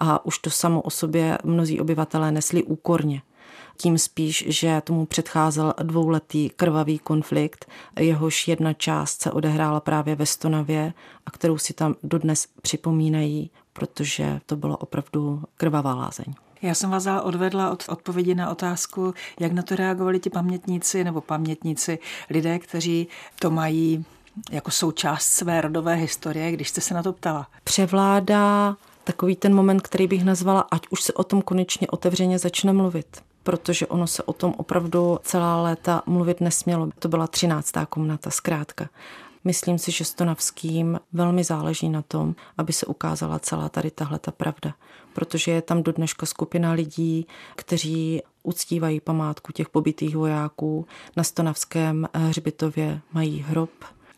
[0.00, 3.22] A už to samo o sobě mnozí obyvatelé nesli úkorně
[3.76, 7.66] tím spíš, že tomu předcházel dvouletý krvavý konflikt,
[7.98, 10.92] jehož jedna část se odehrála právě ve Stonavě
[11.26, 16.34] a kterou si tam dodnes připomínají, protože to bylo opravdu krvavá lázeň.
[16.62, 21.04] Já jsem vás ale odvedla od odpovědi na otázku, jak na to reagovali ti pamětníci
[21.04, 21.98] nebo pamětníci,
[22.30, 23.08] lidé, kteří
[23.38, 24.04] to mají
[24.50, 27.46] jako součást své rodové historie, když jste se na to ptala.
[27.64, 32.72] Převládá takový ten moment, který bych nazvala, ať už se o tom konečně otevřeně začne
[32.72, 36.88] mluvit protože ono se o tom opravdu celá léta mluvit nesmělo.
[36.98, 38.88] To byla třináctá komnata, zkrátka.
[39.44, 44.30] Myslím si, že Stonavským velmi záleží na tom, aby se ukázala celá tady tahle ta
[44.30, 44.74] pravda,
[45.12, 50.86] protože je tam do dneška skupina lidí, kteří uctívají památku těch pobytých vojáků.
[51.16, 53.70] Na Stonavském hřbitově mají hrob,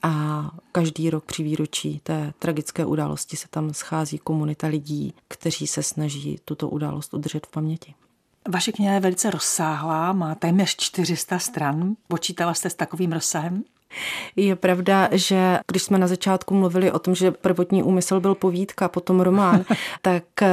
[0.03, 5.83] a každý rok při výročí té tragické události se tam schází komunita lidí, kteří se
[5.83, 7.95] snaží tuto událost udržet v paměti.
[8.51, 11.95] Vaše kniha je velice rozsáhlá, má téměř 400 stran.
[12.09, 13.65] Počítala jste s takovým rozsahem?
[14.37, 18.89] Je pravda, že když jsme na začátku mluvili o tom, že prvotní úmysl byl povídka,
[18.89, 19.65] potom román,
[20.03, 20.49] tak eh,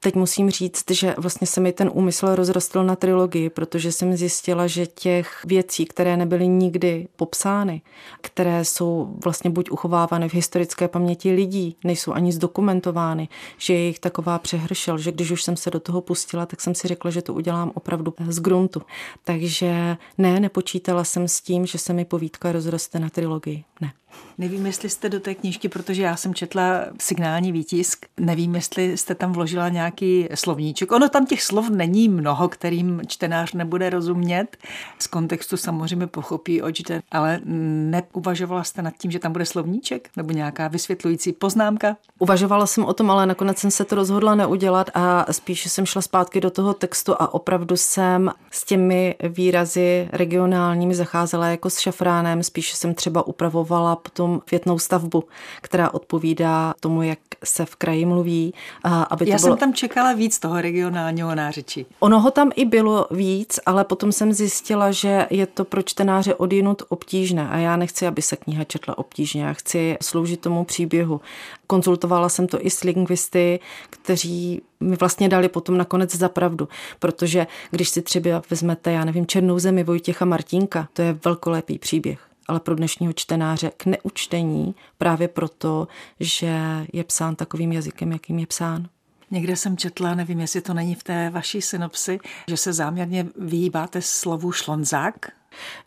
[0.00, 4.66] teď musím říct, že vlastně se mi ten úmysl rozrostl na trilogii, protože jsem zjistila,
[4.66, 7.82] že těch věcí, které nebyly nikdy popsány,
[8.20, 13.98] které jsou vlastně buď uchovávány v historické paměti lidí, nejsou ani zdokumentovány, že je jich
[13.98, 17.22] taková přehršel, že když už jsem se do toho pustila, tak jsem si řekla, že
[17.22, 18.82] to udělám opravdu z gruntu.
[19.24, 23.64] Takže ne, nepočítala jsem s tím, že se mi povídka rozroste na trilogii.
[23.80, 23.92] Ne.
[24.38, 29.14] Nevím, jestli jste do té knížky, protože já jsem četla signální výtisk, nevím, jestli jste
[29.14, 30.92] tam vložila nějaký slovníček.
[30.92, 34.56] Ono tam těch slov není mnoho, kterým čtenář nebude rozumět.
[34.98, 40.10] Z kontextu samozřejmě pochopí, oč jde, ale neuvažovala jste nad tím, že tam bude slovníček
[40.16, 41.96] nebo nějaká vysvětlující poznámka?
[42.18, 46.02] Uvažovala jsem o tom, ale nakonec jsem se to rozhodla neudělat a spíše jsem šla
[46.02, 52.42] zpátky do toho textu a opravdu jsem s těmi výrazy regionálními zacházela jako s šafránem,
[52.42, 55.24] spíše jsem třeba upravovala potom větnou stavbu,
[55.62, 58.54] která odpovídá tomu, jak se v kraji mluví.
[58.84, 59.48] A aby to Já bylo...
[59.48, 61.86] jsem tam čekala víc toho regionálního nářečí.
[62.00, 66.34] Ono ho tam i bylo víc, ale potom jsem zjistila, že je to pro čtenáře
[66.34, 69.44] odjinut obtížné a já nechci, aby se kniha četla obtížně.
[69.44, 71.20] Já chci sloužit tomu příběhu.
[71.66, 77.46] Konzultovala jsem to i s lingvisty, kteří mi vlastně dali potom nakonec za pravdu, protože
[77.70, 82.60] když si třeba vezmete, já nevím, Černou zemi Vojtěcha Martínka, to je velkolepý příběh ale
[82.60, 85.88] pro dnešního čtenáře k neučtení právě proto,
[86.20, 86.58] že
[86.92, 88.88] je psán takovým jazykem, jakým je psán.
[89.30, 94.02] Někde jsem četla, nevím, jestli to není v té vaší synopsi, že se záměrně vyhýbáte
[94.02, 95.32] slovu šlonzák.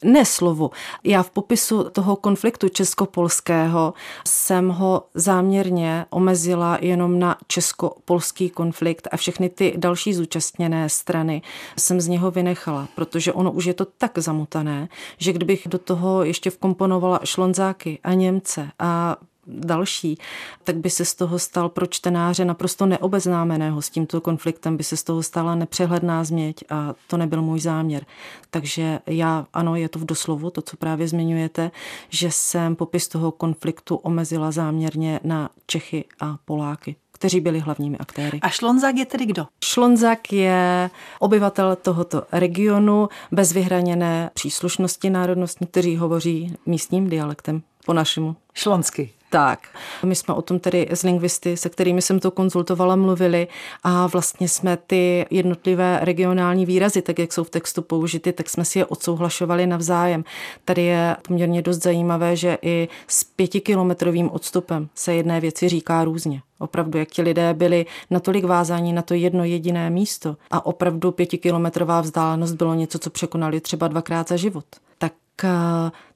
[0.03, 0.71] Ne slovo.
[1.03, 3.93] Já v popisu toho konfliktu česko-polského
[4.27, 11.41] jsem ho záměrně omezila jenom na česko-polský konflikt a všechny ty další zúčastněné strany
[11.77, 16.23] jsem z něho vynechala, protože ono už je to tak zamutané, že kdybych do toho
[16.23, 19.17] ještě vkomponovala šlonzáky a Němce a
[19.49, 20.17] další,
[20.63, 24.97] tak by se z toho stal pro čtenáře naprosto neobeznámeného s tímto konfliktem, by se
[24.97, 28.05] z toho stala nepřehledná změť a to nebyl můj záměr.
[28.49, 31.71] Takže já, ano, je to v doslovu, to, co právě zmiňujete,
[32.09, 38.39] že jsem popis toho konfliktu omezila záměrně na Čechy a Poláky kteří byli hlavními aktéry.
[38.41, 39.47] A Šlonzák je tedy kdo?
[39.63, 48.35] Šlonzák je obyvatel tohoto regionu bez vyhraněné příslušnosti národnostní, kteří hovoří místním dialektem po našemu.
[48.53, 49.09] Šlonsky.
[49.31, 49.59] Tak,
[50.05, 53.47] my jsme o tom tedy s lingvisty, se kterými jsem to konzultovala, mluvili
[53.83, 58.65] a vlastně jsme ty jednotlivé regionální výrazy, tak jak jsou v textu použity, tak jsme
[58.65, 60.23] si je odsouhlašovali navzájem.
[60.65, 66.41] Tady je poměrně dost zajímavé, že i s pětikilometrovým odstupem se jedné věci říká různě.
[66.59, 72.01] Opravdu, jak ti lidé byli natolik vázáni na to jedno jediné místo a opravdu pětikilometrová
[72.01, 74.65] vzdálenost bylo něco, co překonali třeba dvakrát za život.
[74.97, 75.13] Tak
[75.43, 75.49] eh,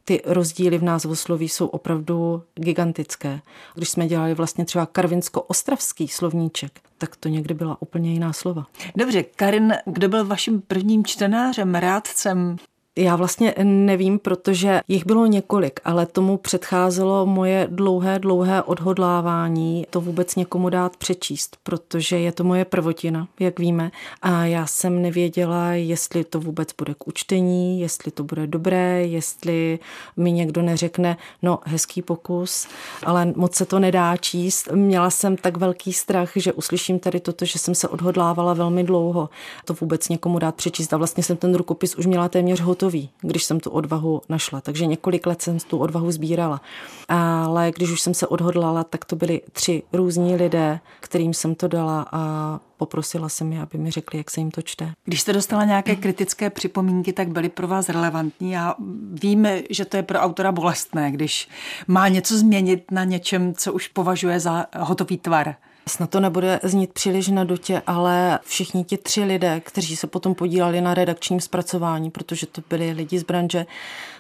[0.06, 3.42] ty rozdíly v názvosloví jsou opravdu gigantické.
[3.76, 8.66] Když jsme dělali vlastně třeba karvinsko-ostravský slovníček, tak to někdy byla úplně jiná slova.
[8.96, 12.58] Dobře, Karin, kdo byl vaším prvním čtenářem, rádcem?
[12.98, 20.02] Já vlastně nevím, protože jich bylo několik, ale tomu předcházelo moje dlouhé, dlouhé odhodlávání to
[20.02, 23.92] vůbec někomu dát přečíst, protože je to moje prvotina, jak víme.
[24.22, 29.80] A já jsem nevěděla, jestli to vůbec bude k učtení, jestli to bude dobré, jestli
[30.18, 32.68] mi někdo neřekne, no hezký pokus,
[33.06, 34.72] ale moc se to nedá číst.
[34.72, 39.30] Měla jsem tak velký strach, že uslyším tady toto, že jsem se odhodlávala velmi dlouho
[39.66, 40.94] to vůbec někomu dát přečíst.
[40.94, 44.62] A vlastně jsem ten rukopis už měla téměř hotový hotový, když jsem tu odvahu našla.
[44.62, 46.62] Takže několik let jsem tu odvahu sbírala.
[47.10, 51.68] Ale když už jsem se odhodlala, tak to byli tři různí lidé, kterým jsem to
[51.68, 54.92] dala a poprosila jsem je, aby mi řekli, jak se jim to čte.
[55.06, 58.52] Když jste dostala nějaké kritické připomínky, tak byly pro vás relevantní.
[58.52, 58.76] Já
[59.14, 61.50] víme, že to je pro autora bolestné, když
[61.88, 65.56] má něco změnit na něčem, co už považuje za hotový tvar.
[65.88, 70.36] Snad to nebude znít příliš na dotě, ale všichni ti tři lidé, kteří se potom
[70.36, 73.66] podíleli na redakčním zpracování, protože to byli lidi z branže,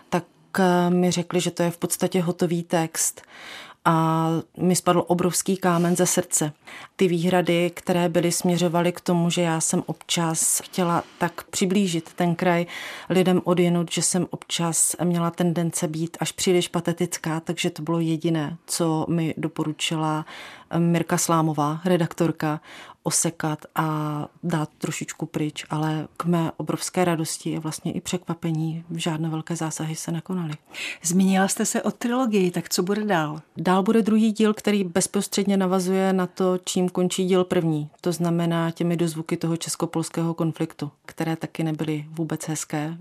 [0.09, 0.23] tak
[0.59, 3.21] eh, mi řekli, že to je v podstatě hotový text
[3.85, 6.51] a mi spadl obrovský kámen ze srdce.
[6.95, 12.35] Ty výhrady, které byly směřovaly k tomu, že já jsem občas chtěla tak přiblížit ten
[12.35, 12.65] kraj
[13.09, 18.57] lidem odjenut, že jsem občas měla tendence být až příliš patetická, takže to bylo jediné,
[18.65, 20.25] co mi doporučila
[20.77, 22.61] Mirka Slámová, redaktorka,
[23.03, 23.87] osekat a
[24.43, 29.95] dát trošičku pryč, ale k mé obrovské radosti a vlastně i překvapení žádné velké zásahy
[29.95, 30.53] se nekonaly.
[31.03, 33.41] Zmínila jste se o trilogii, tak co bude dál?
[33.57, 37.89] Dál bude druhý díl, který bezprostředně navazuje na to, čím končí díl první.
[38.01, 42.97] To znamená těmi dozvuky toho česko-polského konfliktu, které taky nebyly vůbec hezké.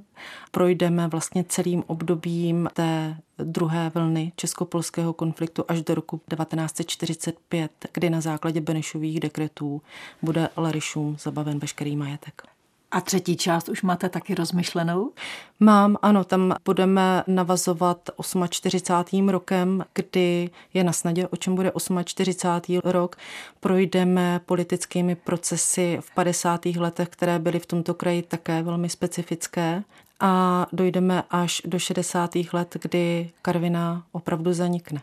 [0.50, 8.20] Projdeme vlastně celým obdobím té druhé vlny českopolského konfliktu až do roku 1945, kdy na
[8.20, 9.82] základě Benešových dekretů
[10.22, 12.42] bude Larišům zabaven veškerý majetek.
[12.92, 15.10] A třetí část už máte taky rozmyšlenou?
[15.60, 18.10] Mám, ano, tam budeme navazovat
[18.50, 19.28] 48.
[19.28, 21.72] rokem, kdy je na snadě, o čem bude
[22.04, 22.80] 48.
[22.84, 23.16] rok.
[23.60, 26.66] Projdeme politickými procesy v 50.
[26.66, 29.82] letech, které byly v tomto kraji také velmi specifické
[30.22, 32.30] a dojdeme až do 60.
[32.52, 35.00] let, kdy Karvina opravdu zanikne.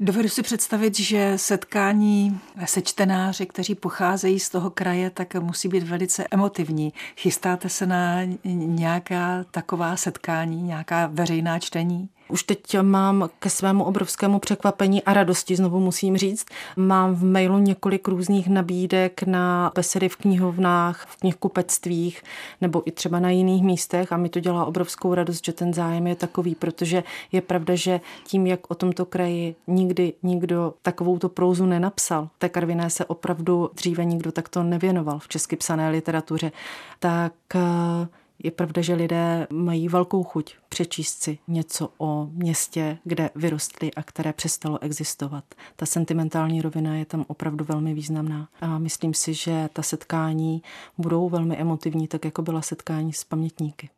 [0.00, 5.82] Dovedu si představit, že setkání se čtenáři, kteří pocházejí z toho kraje, tak musí být
[5.82, 6.92] velice emotivní.
[7.16, 12.08] Chystáte se na nějaká taková setkání, nějaká veřejná čtení?
[12.28, 17.58] Už teď mám ke svému obrovskému překvapení a radosti, znovu musím říct, mám v mailu
[17.58, 22.22] několik různých nabídek na besedy v knihovnách, v knihkupectvích
[22.60, 26.06] nebo i třeba na jiných místech a mi to dělá obrovskou radost, že ten zájem
[26.06, 31.28] je takový, protože je pravda, že tím, jak o tomto kraji nikdy nikdo takovou to
[31.28, 36.52] prózu nenapsal, té Karviné se opravdu dříve nikdo takto nevěnoval v česky psané literatuře,
[36.98, 38.08] tak eh,
[38.42, 44.02] je pravda, že lidé mají velkou chuť přečíst si něco o městě, kde vyrostli a
[44.02, 45.44] které přestalo existovat.
[45.76, 48.48] Ta sentimentální rovina je tam opravdu velmi významná.
[48.60, 50.62] A myslím si, že ta setkání
[50.98, 53.90] budou velmi emotivní, tak jako byla setkání s pamětníky.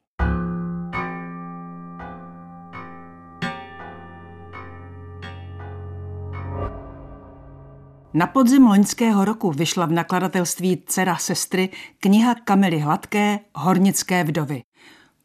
[8.15, 11.69] Na podzim loňského roku vyšla v nakladatelství Dcera sestry
[12.01, 14.63] kniha Kamily Hladké Hornické vdovy.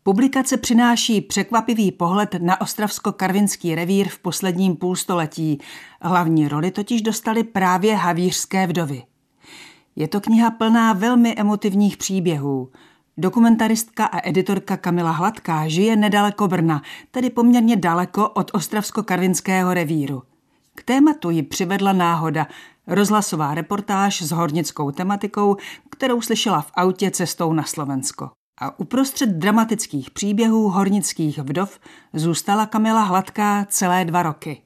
[0.04, 5.58] Publikace přináší překvapivý pohled na ostravsko-karvinský revír v posledním půlstoletí.
[6.02, 9.04] Hlavní roli totiž dostali právě havířské vdovy.
[9.96, 12.70] Je to kniha plná velmi emotivních příběhů.
[13.18, 20.24] Dokumentaristka a editorka Kamila Hladká žije nedaleko Brna, tedy poměrně daleko od ostravsko-karvinského revíru.
[20.76, 22.48] K tématu ji přivedla náhoda,
[22.88, 25.58] rozhlasová reportáž s hornickou tematikou,
[25.90, 28.30] kterou slyšela v autě cestou na Slovensko.
[28.62, 31.80] A uprostřed dramatických příběhů hornických vdov
[32.14, 34.62] zůstala Kamila hladká celé dva roky.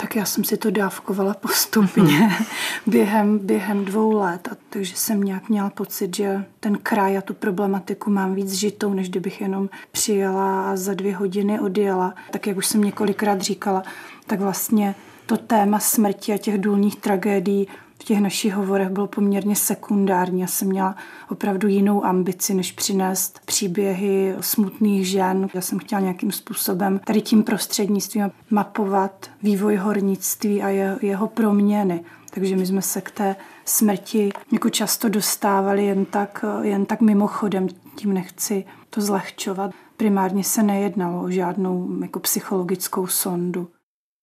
[0.00, 2.36] Tak já jsem si to dávkovala postupně
[2.86, 7.34] během, během dvou let, a takže jsem nějak měla pocit, že ten kraj a tu
[7.34, 12.14] problematiku mám víc žitou, než kdybych jenom přijela a za dvě hodiny odjela.
[12.30, 13.82] Tak jak už jsem několikrát říkala,
[14.26, 14.94] tak vlastně
[15.28, 17.68] to téma smrti a těch důlních tragédií
[18.00, 20.40] v těch našich hovorech bylo poměrně sekundární.
[20.40, 20.96] Já jsem měla
[21.30, 25.48] opravdu jinou ambici, než přinést příběhy smutných žen.
[25.54, 30.68] Já jsem chtěla nějakým způsobem tady tím prostřednictvím mapovat vývoj hornictví a
[31.02, 32.04] jeho proměny.
[32.30, 37.66] Takže my jsme se k té smrti jako často dostávali jen tak, jen tak mimochodem,
[37.94, 39.70] tím nechci to zlehčovat.
[39.96, 43.68] Primárně se nejednalo o žádnou jako psychologickou sondu.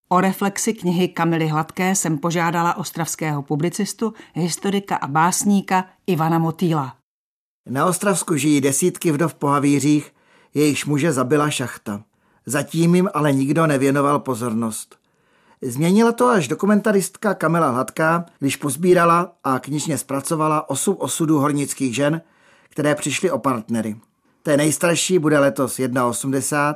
[0.10, 6.95] O reflexi knihy Kamily Hladké jsem požádala ostravského publicistu, historika a básníka Ivana Motýla.
[7.70, 10.12] Na Ostravsku žijí desítky vdov po havířích,
[10.56, 12.03] Jejíž muže zabila šachta.
[12.45, 14.95] Zatím jim ale nikdo nevěnoval pozornost.
[15.62, 22.22] Změnila to až dokumentaristka Kamila Hladká, když pozbírala a knižně zpracovala osm osudů hornických žen,
[22.70, 23.95] které přišly o partnery.
[24.43, 26.76] Té nejstarší bude letos 1,80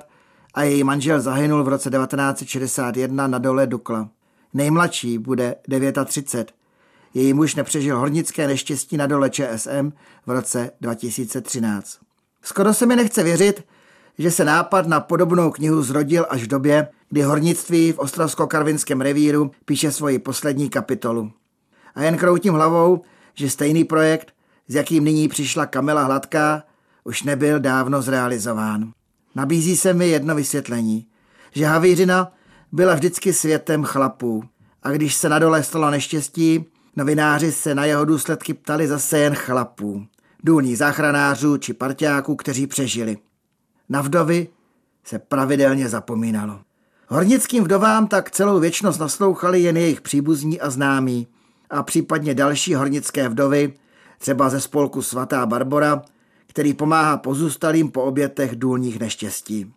[0.53, 4.09] a její manžel zahynul v roce 1961 na dole Dukla.
[4.53, 5.55] Nejmladší bude
[6.05, 6.53] 39.
[7.13, 9.91] Její muž nepřežil hornické neštěstí na dole ČSM
[10.25, 11.99] v roce 2013.
[12.41, 13.63] Skoro se mi nechce věřit,
[14.17, 19.51] že se nápad na podobnou knihu zrodil až v době, kdy hornictví v Ostravsko-Karvinském revíru
[19.65, 21.31] píše svoji poslední kapitolu.
[21.95, 23.01] A jen kroutím hlavou,
[23.33, 24.33] že stejný projekt,
[24.67, 26.63] s jakým nyní přišla Kamila Hladká,
[27.03, 28.91] už nebyl dávno zrealizován.
[29.35, 31.07] Nabízí se mi jedno vysvětlení,
[31.51, 32.31] že Havířina
[32.71, 34.43] byla vždycky světem chlapů.
[34.83, 36.65] A když se na dole stalo neštěstí,
[36.95, 40.05] novináři se na jeho důsledky ptali zase jen chlapů,
[40.43, 43.17] důlních záchranářů či parťáků, kteří přežili.
[43.89, 44.47] Na vdovy
[45.03, 46.59] se pravidelně zapomínalo.
[47.07, 51.27] Hornickým vdovám tak celou věčnost naslouchali jen jejich příbuzní a známí
[51.69, 53.73] a případně další hornické vdovy,
[54.17, 56.01] třeba ze spolku Svatá Barbora,
[56.49, 59.73] který pomáhá pozůstalým po obětech důlních neštěstí.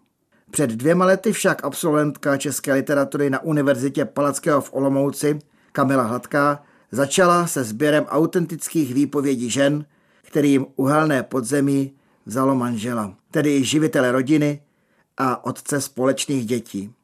[0.51, 5.39] Před dvěma lety však absolventka české literatury na Univerzitě Palackého v Olomouci,
[5.73, 6.63] Kamila Hladká,
[6.93, 9.85] začala se sběrem autentických výpovědí žen,
[10.23, 11.93] kterým uhelné podzemí
[12.27, 14.63] vzalo manžela, tedy živitele rodiny
[15.19, 16.95] a otce společných dětí.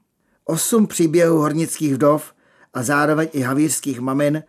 [0.45, 2.35] Osm příběhů hornických vdov
[2.75, 4.43] a zároveň i havířských mamin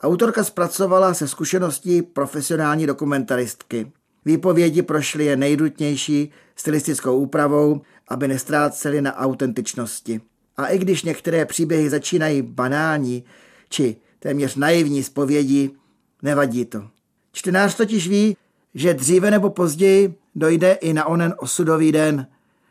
[0.00, 3.92] autorka zpracovala se zkušeností profesionální dokumentaristky.
[4.24, 10.20] Výpovědi prošly je nejdutnější stylistickou úpravou, aby nestráceli na autentičnosti.
[10.56, 13.24] A i když některé příběhy začínají banální
[13.68, 15.70] či téměř naivní zpovědi,
[16.22, 16.88] nevadí to.
[17.32, 18.36] Čtenář totiž ví,
[18.74, 22.26] že dříve nebo později dojde i na onen osudový den,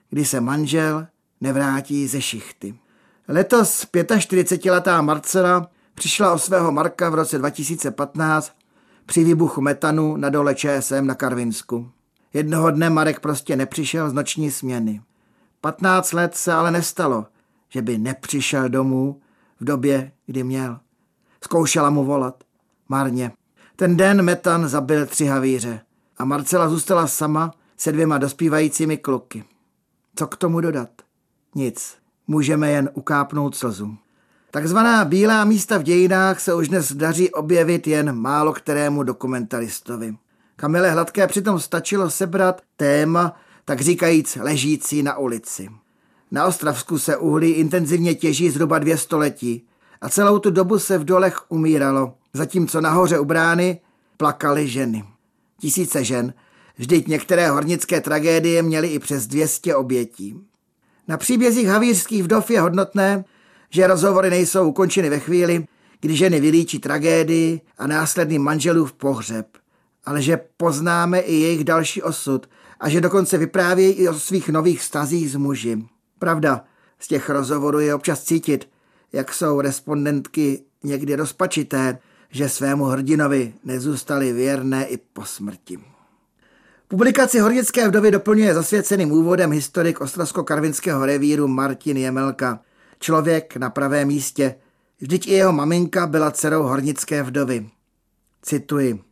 [0.10, 1.08] kdy se manžel
[1.42, 2.76] nevrátí ze šichty.
[3.28, 8.52] Letos 45-letá Marcela přišla o svého Marka v roce 2015
[9.06, 11.92] při výbuchu metanu na dole ČSM na Karvinsku.
[12.34, 15.02] Jednoho dne Marek prostě nepřišel z noční směny.
[15.62, 17.26] 15 let se ale nestalo,
[17.70, 19.22] že by nepřišel domů
[19.60, 20.80] v době, kdy měl.
[21.44, 22.44] Zkoušela mu volat.
[22.90, 23.32] Marně.
[23.76, 25.82] Ten den metan zabil tři havíře
[26.18, 29.44] a Marcela zůstala sama se dvěma dospívajícími kluky.
[30.16, 30.90] Co k tomu dodat?
[31.56, 31.98] Nic.
[32.28, 33.98] Můžeme jen ukápnout slzu.
[34.54, 40.16] Takzvaná bílá místa v dějinách se už dnes daří objevit jen málo kterému dokumentaristovi.
[40.56, 43.36] Kamile Hladké přitom stačilo sebrat téma,
[43.66, 45.70] tak říkajíc ležící na ulici.
[46.32, 49.68] Na Ostravsku se uhlí intenzivně těží zhruba dvě století
[50.02, 53.80] a celou tu dobu se v dolech umíralo, zatímco nahoře u brány
[54.18, 55.04] plakaly ženy.
[55.60, 56.34] Tisíce žen,
[56.78, 60.36] vždyť některé hornické tragédie měly i přes 200 obětí.
[61.08, 63.26] Na příbězích havířských vdov je hodnotné,
[63.74, 65.66] že rozhovory nejsou ukončeny ve chvíli,
[66.02, 69.48] kdy ženy vylíčí tragédii a následný manželův pohřeb,
[70.06, 72.50] ale že poznáme i jejich další osud
[72.80, 75.84] a že dokonce vyprávějí i o svých nových stazích s muži.
[76.20, 76.64] Pravda,
[77.00, 78.70] z těch rozhovorů je občas cítit,
[79.14, 81.98] jak jsou respondentky někdy rozpačité,
[82.30, 85.80] že svému hrdinovi nezůstali věrné i po smrti.
[86.88, 92.60] Publikaci Hornické vdovy doplňuje zasvěceným úvodem historik Ostravsko-Karvinského revíru Martin Jemelka.
[93.04, 94.56] Člověk na pravém místě.
[95.00, 97.70] Vždyť i jeho maminka byla dcerou Hornické vdovy.
[98.42, 99.04] Cituji.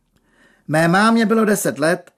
[0.68, 2.10] Mé mámě bylo deset let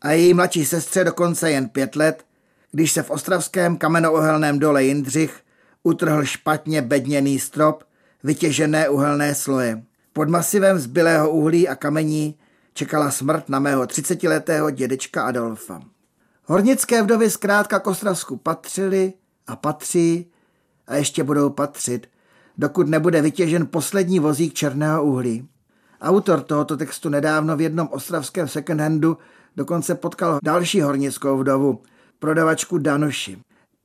[0.00, 2.24] a její mladší sestře dokonce jen pět let,
[2.72, 5.40] když se v ostravském kamenouhelném dole Jindřich
[5.82, 7.84] utrhl špatně bedněný strop,
[8.24, 9.82] vytěžené uhelné sloje.
[10.12, 12.38] Pod masivem zbylého uhlí a kamení
[12.74, 15.82] čekala smrt na mého 30-letého dědečka Adolfa.
[16.44, 19.12] Hornické vdovy zkrátka k Ostravsku patřily
[19.46, 20.30] a patří
[20.90, 22.06] a ještě budou patřit,
[22.58, 25.48] dokud nebude vytěžen poslední vozík černého uhlí.
[26.00, 29.16] Autor tohoto textu nedávno v jednom ostravském second-handu
[29.56, 31.82] dokonce potkal další hornickou vdovu,
[32.18, 33.38] prodavačku Danuši.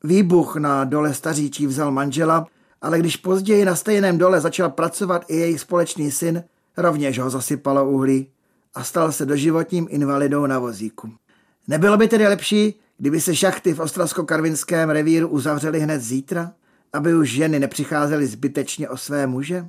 [0.03, 2.47] Výbuch na dole Staříčí vzal manžela,
[2.81, 6.43] ale když později na stejném dole začal pracovat i jejich společný syn,
[6.77, 8.27] rovněž ho zasypalo uhlí
[8.73, 11.11] a stal se doživotním invalidou na vozíku.
[11.67, 16.51] Nebylo by tedy lepší, kdyby se šachty v Ostravsko-Karvinském revíru uzavřely hned zítra,
[16.95, 19.67] aby už ženy nepřicházely zbytečně o své muže?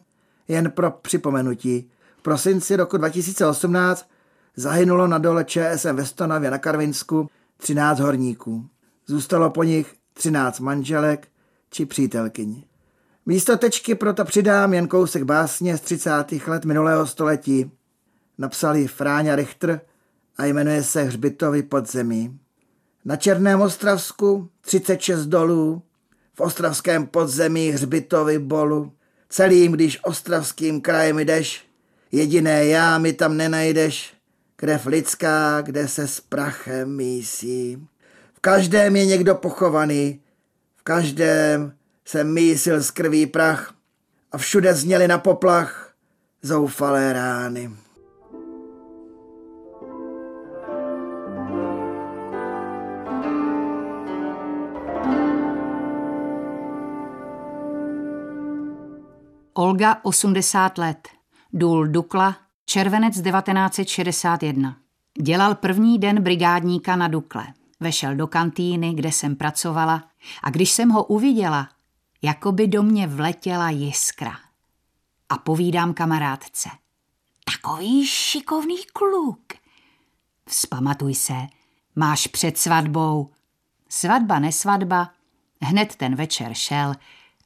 [0.48, 4.10] Jen pro připomenutí, v prosinci roku 2018
[4.56, 8.66] zahynulo na dole ČSM ve Stonavě na Karvinsku 13 horníků.
[9.06, 11.28] Zůstalo po nich 13 manželek
[11.70, 12.62] či přítelkyň.
[13.26, 16.10] Místo tečky proto přidám jen kousek básně z 30.
[16.46, 17.70] let minulého století.
[18.38, 19.80] Napsali Fráňa Richter
[20.38, 22.38] a jmenuje se Hřbitovy podzemí.
[23.04, 25.82] Na Černém Ostravsku 36 dolů,
[26.36, 28.92] v ostravském podzemí hřbitovy bolu.
[29.28, 31.64] Celým, když ostravským krajem jdeš,
[32.12, 34.14] jediné já mi tam nenajdeš,
[34.56, 37.86] krev lidská, kde se s prachem mísí.
[38.34, 40.20] V každém je někdo pochovaný,
[40.76, 41.72] v každém
[42.04, 43.74] se mísil z krví prach
[44.32, 45.92] a všude zněly na poplach
[46.42, 47.70] zoufalé rány.
[59.58, 61.08] Olga 80 let,
[61.52, 64.76] důl Dukla, červenec 1961.
[65.22, 67.46] Dělal první den brigádníka na Dukle.
[67.80, 70.04] Vešel do kantýny, kde jsem pracovala
[70.42, 71.68] a když jsem ho uviděla,
[72.22, 74.38] jako by do mě vletěla jiskra.
[75.28, 76.68] A povídám kamarádce.
[77.44, 79.40] Takový šikovný kluk.
[80.48, 81.46] Vzpamatuj se,
[81.96, 83.30] máš před svatbou.
[83.88, 85.10] Svatba, nesvatba,
[85.62, 86.94] hned ten večer šel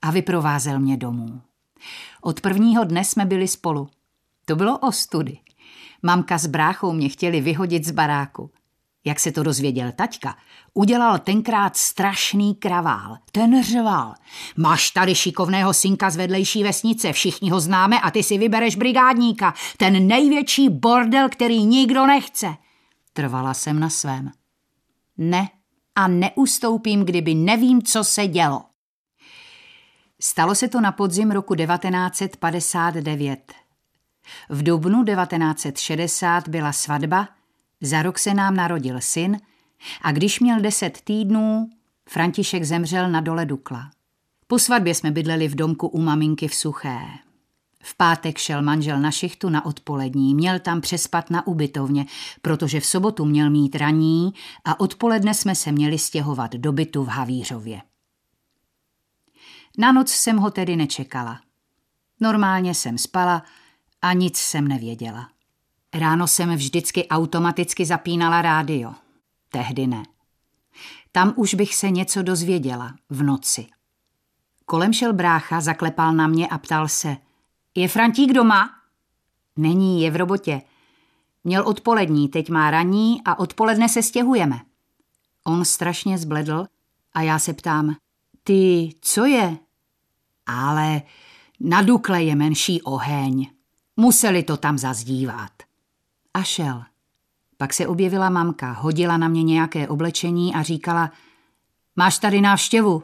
[0.02, 1.42] a vyprovázel mě domů.
[2.20, 3.88] Od prvního dne jsme byli spolu.
[4.44, 5.38] To bylo ostudy.
[6.02, 8.50] Mamka s bráchou mě chtěli vyhodit z baráku.
[9.04, 10.36] Jak se to dozvěděl taťka,
[10.74, 13.16] udělal tenkrát strašný kravál.
[13.32, 14.14] Ten řval.
[14.56, 19.54] Máš tady šikovného synka z vedlejší vesnice, všichni ho známe a ty si vybereš brigádníka.
[19.76, 22.56] Ten největší bordel, který nikdo nechce.
[23.12, 24.30] Trvala jsem na svém.
[25.18, 25.48] Ne
[25.94, 28.69] a neustoupím, kdyby nevím, co se dělo.
[30.22, 33.52] Stalo se to na podzim roku 1959.
[34.48, 37.28] V dubnu 1960 byla svatba,
[37.80, 39.40] za rok se nám narodil syn
[40.02, 41.70] a když měl deset týdnů,
[42.08, 43.90] František zemřel na dole Dukla.
[44.46, 47.00] Po svatbě jsme bydleli v domku u maminky v Suché.
[47.82, 52.06] V pátek šel manžel na šichtu na odpolední, měl tam přespat na ubytovně,
[52.42, 54.32] protože v sobotu měl mít raní
[54.64, 57.80] a odpoledne jsme se měli stěhovat do bytu v Havířově.
[59.80, 61.40] Na noc jsem ho tedy nečekala.
[62.20, 63.42] Normálně jsem spala
[64.02, 65.28] a nic jsem nevěděla.
[65.94, 68.94] Ráno jsem vždycky automaticky zapínala rádio.
[69.48, 70.02] Tehdy ne.
[71.12, 73.66] Tam už bych se něco dozvěděla v noci.
[74.66, 77.16] Kolem šel brácha, zaklepal na mě a ptal se.
[77.74, 78.70] Je Frantík doma?
[79.56, 80.62] Není, je v robotě.
[81.44, 84.60] Měl odpolední, teď má raní a odpoledne se stěhujeme.
[85.44, 86.66] On strašně zbledl
[87.12, 87.96] a já se ptám,
[88.44, 89.58] ty, co je?
[90.46, 91.02] Ale
[91.60, 93.50] na Dukle je menší oheň.
[93.96, 95.52] Museli to tam zazdívat.
[96.34, 96.82] A šel.
[97.56, 101.12] Pak se objevila mamka, hodila na mě nějaké oblečení a říkala,
[101.96, 103.02] máš tady návštěvu.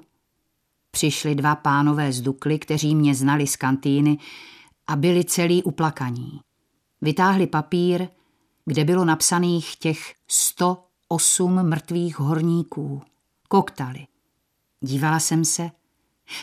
[0.91, 4.19] Přišli dva pánové z Dukly, kteří mě znali z kantýny
[4.87, 6.41] a byli celý uplakaní.
[7.01, 8.09] Vytáhli papír,
[8.65, 13.03] kde bylo napsaných těch 108 mrtvých horníků.
[13.49, 14.07] Koktali.
[14.81, 15.71] Dívala jsem se.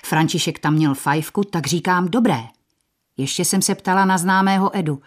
[0.04, 2.44] František tam měl fajfku, tak říkám dobré.
[3.18, 5.02] Ještě jsem se ptala na známého Edu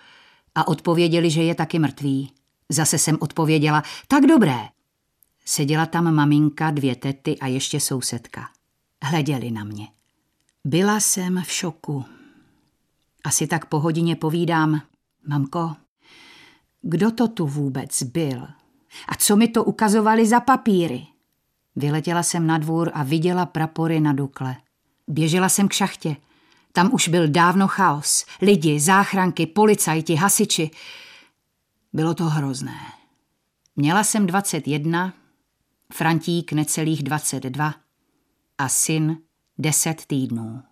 [0.54, 2.32] a odpověděli, že je taky mrtvý.
[2.68, 4.68] Zase jsem odpověděla, tak dobré.
[5.44, 8.48] Seděla tam maminka, dvě tety a ještě sousedka.
[9.02, 9.88] Hleděli na mě.
[10.64, 12.04] Byla jsem v šoku.
[13.24, 14.82] Asi tak po hodině povídám,
[15.28, 15.76] mamko,
[16.82, 18.48] kdo to tu vůbec byl?
[19.08, 21.06] A co mi to ukazovali za papíry?
[21.76, 24.56] Vyletěla jsem na dvůr a viděla prapory na Dukle.
[25.08, 26.16] Běžela jsem k šachtě.
[26.72, 28.26] Tam už byl dávno chaos.
[28.42, 30.70] Lidi, záchranky, policajti, hasiči.
[31.92, 32.80] Bylo to hrozné.
[33.76, 35.12] Měla jsem 21,
[35.92, 37.74] Frantík necelých 22
[38.58, 39.16] a syn
[39.58, 40.62] 10 týdnů.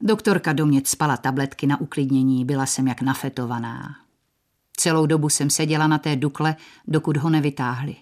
[0.00, 3.96] Doktorka do mě spala tabletky na uklidnění, byla jsem jak nafetovaná.
[4.76, 7.96] Celou dobu jsem seděla na té dukle, dokud ho nevytáhli.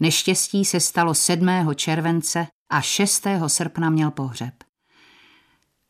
[0.00, 1.48] Neštěstí se stalo 7.
[1.74, 3.26] července a 6.
[3.46, 4.54] srpna měl pohřeb.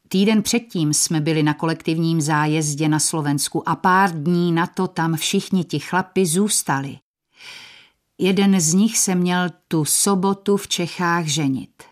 [0.08, 5.16] Týden předtím jsme byli na kolektivním zájezdě na Slovensku a pár dní na to tam
[5.16, 6.98] všichni ti chlapi zůstali.
[8.18, 11.82] Jeden z nich se měl tu sobotu v Čechách ženit.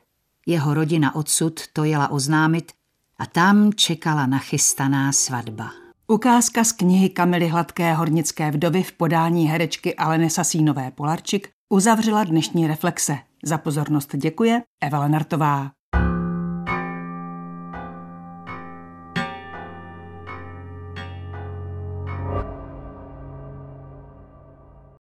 [0.47, 2.73] Jeho rodina odsud to jela oznámit
[3.19, 5.71] a tam čekala nachystaná svatba.
[6.07, 12.67] Ukázka z knihy Kamily Hladké hornické vdovy v podání herečky Aleny Sasínové Polarčik uzavřela dnešní
[12.67, 13.19] reflexe.
[13.45, 15.71] Za pozornost děkuje Eva Lenartová.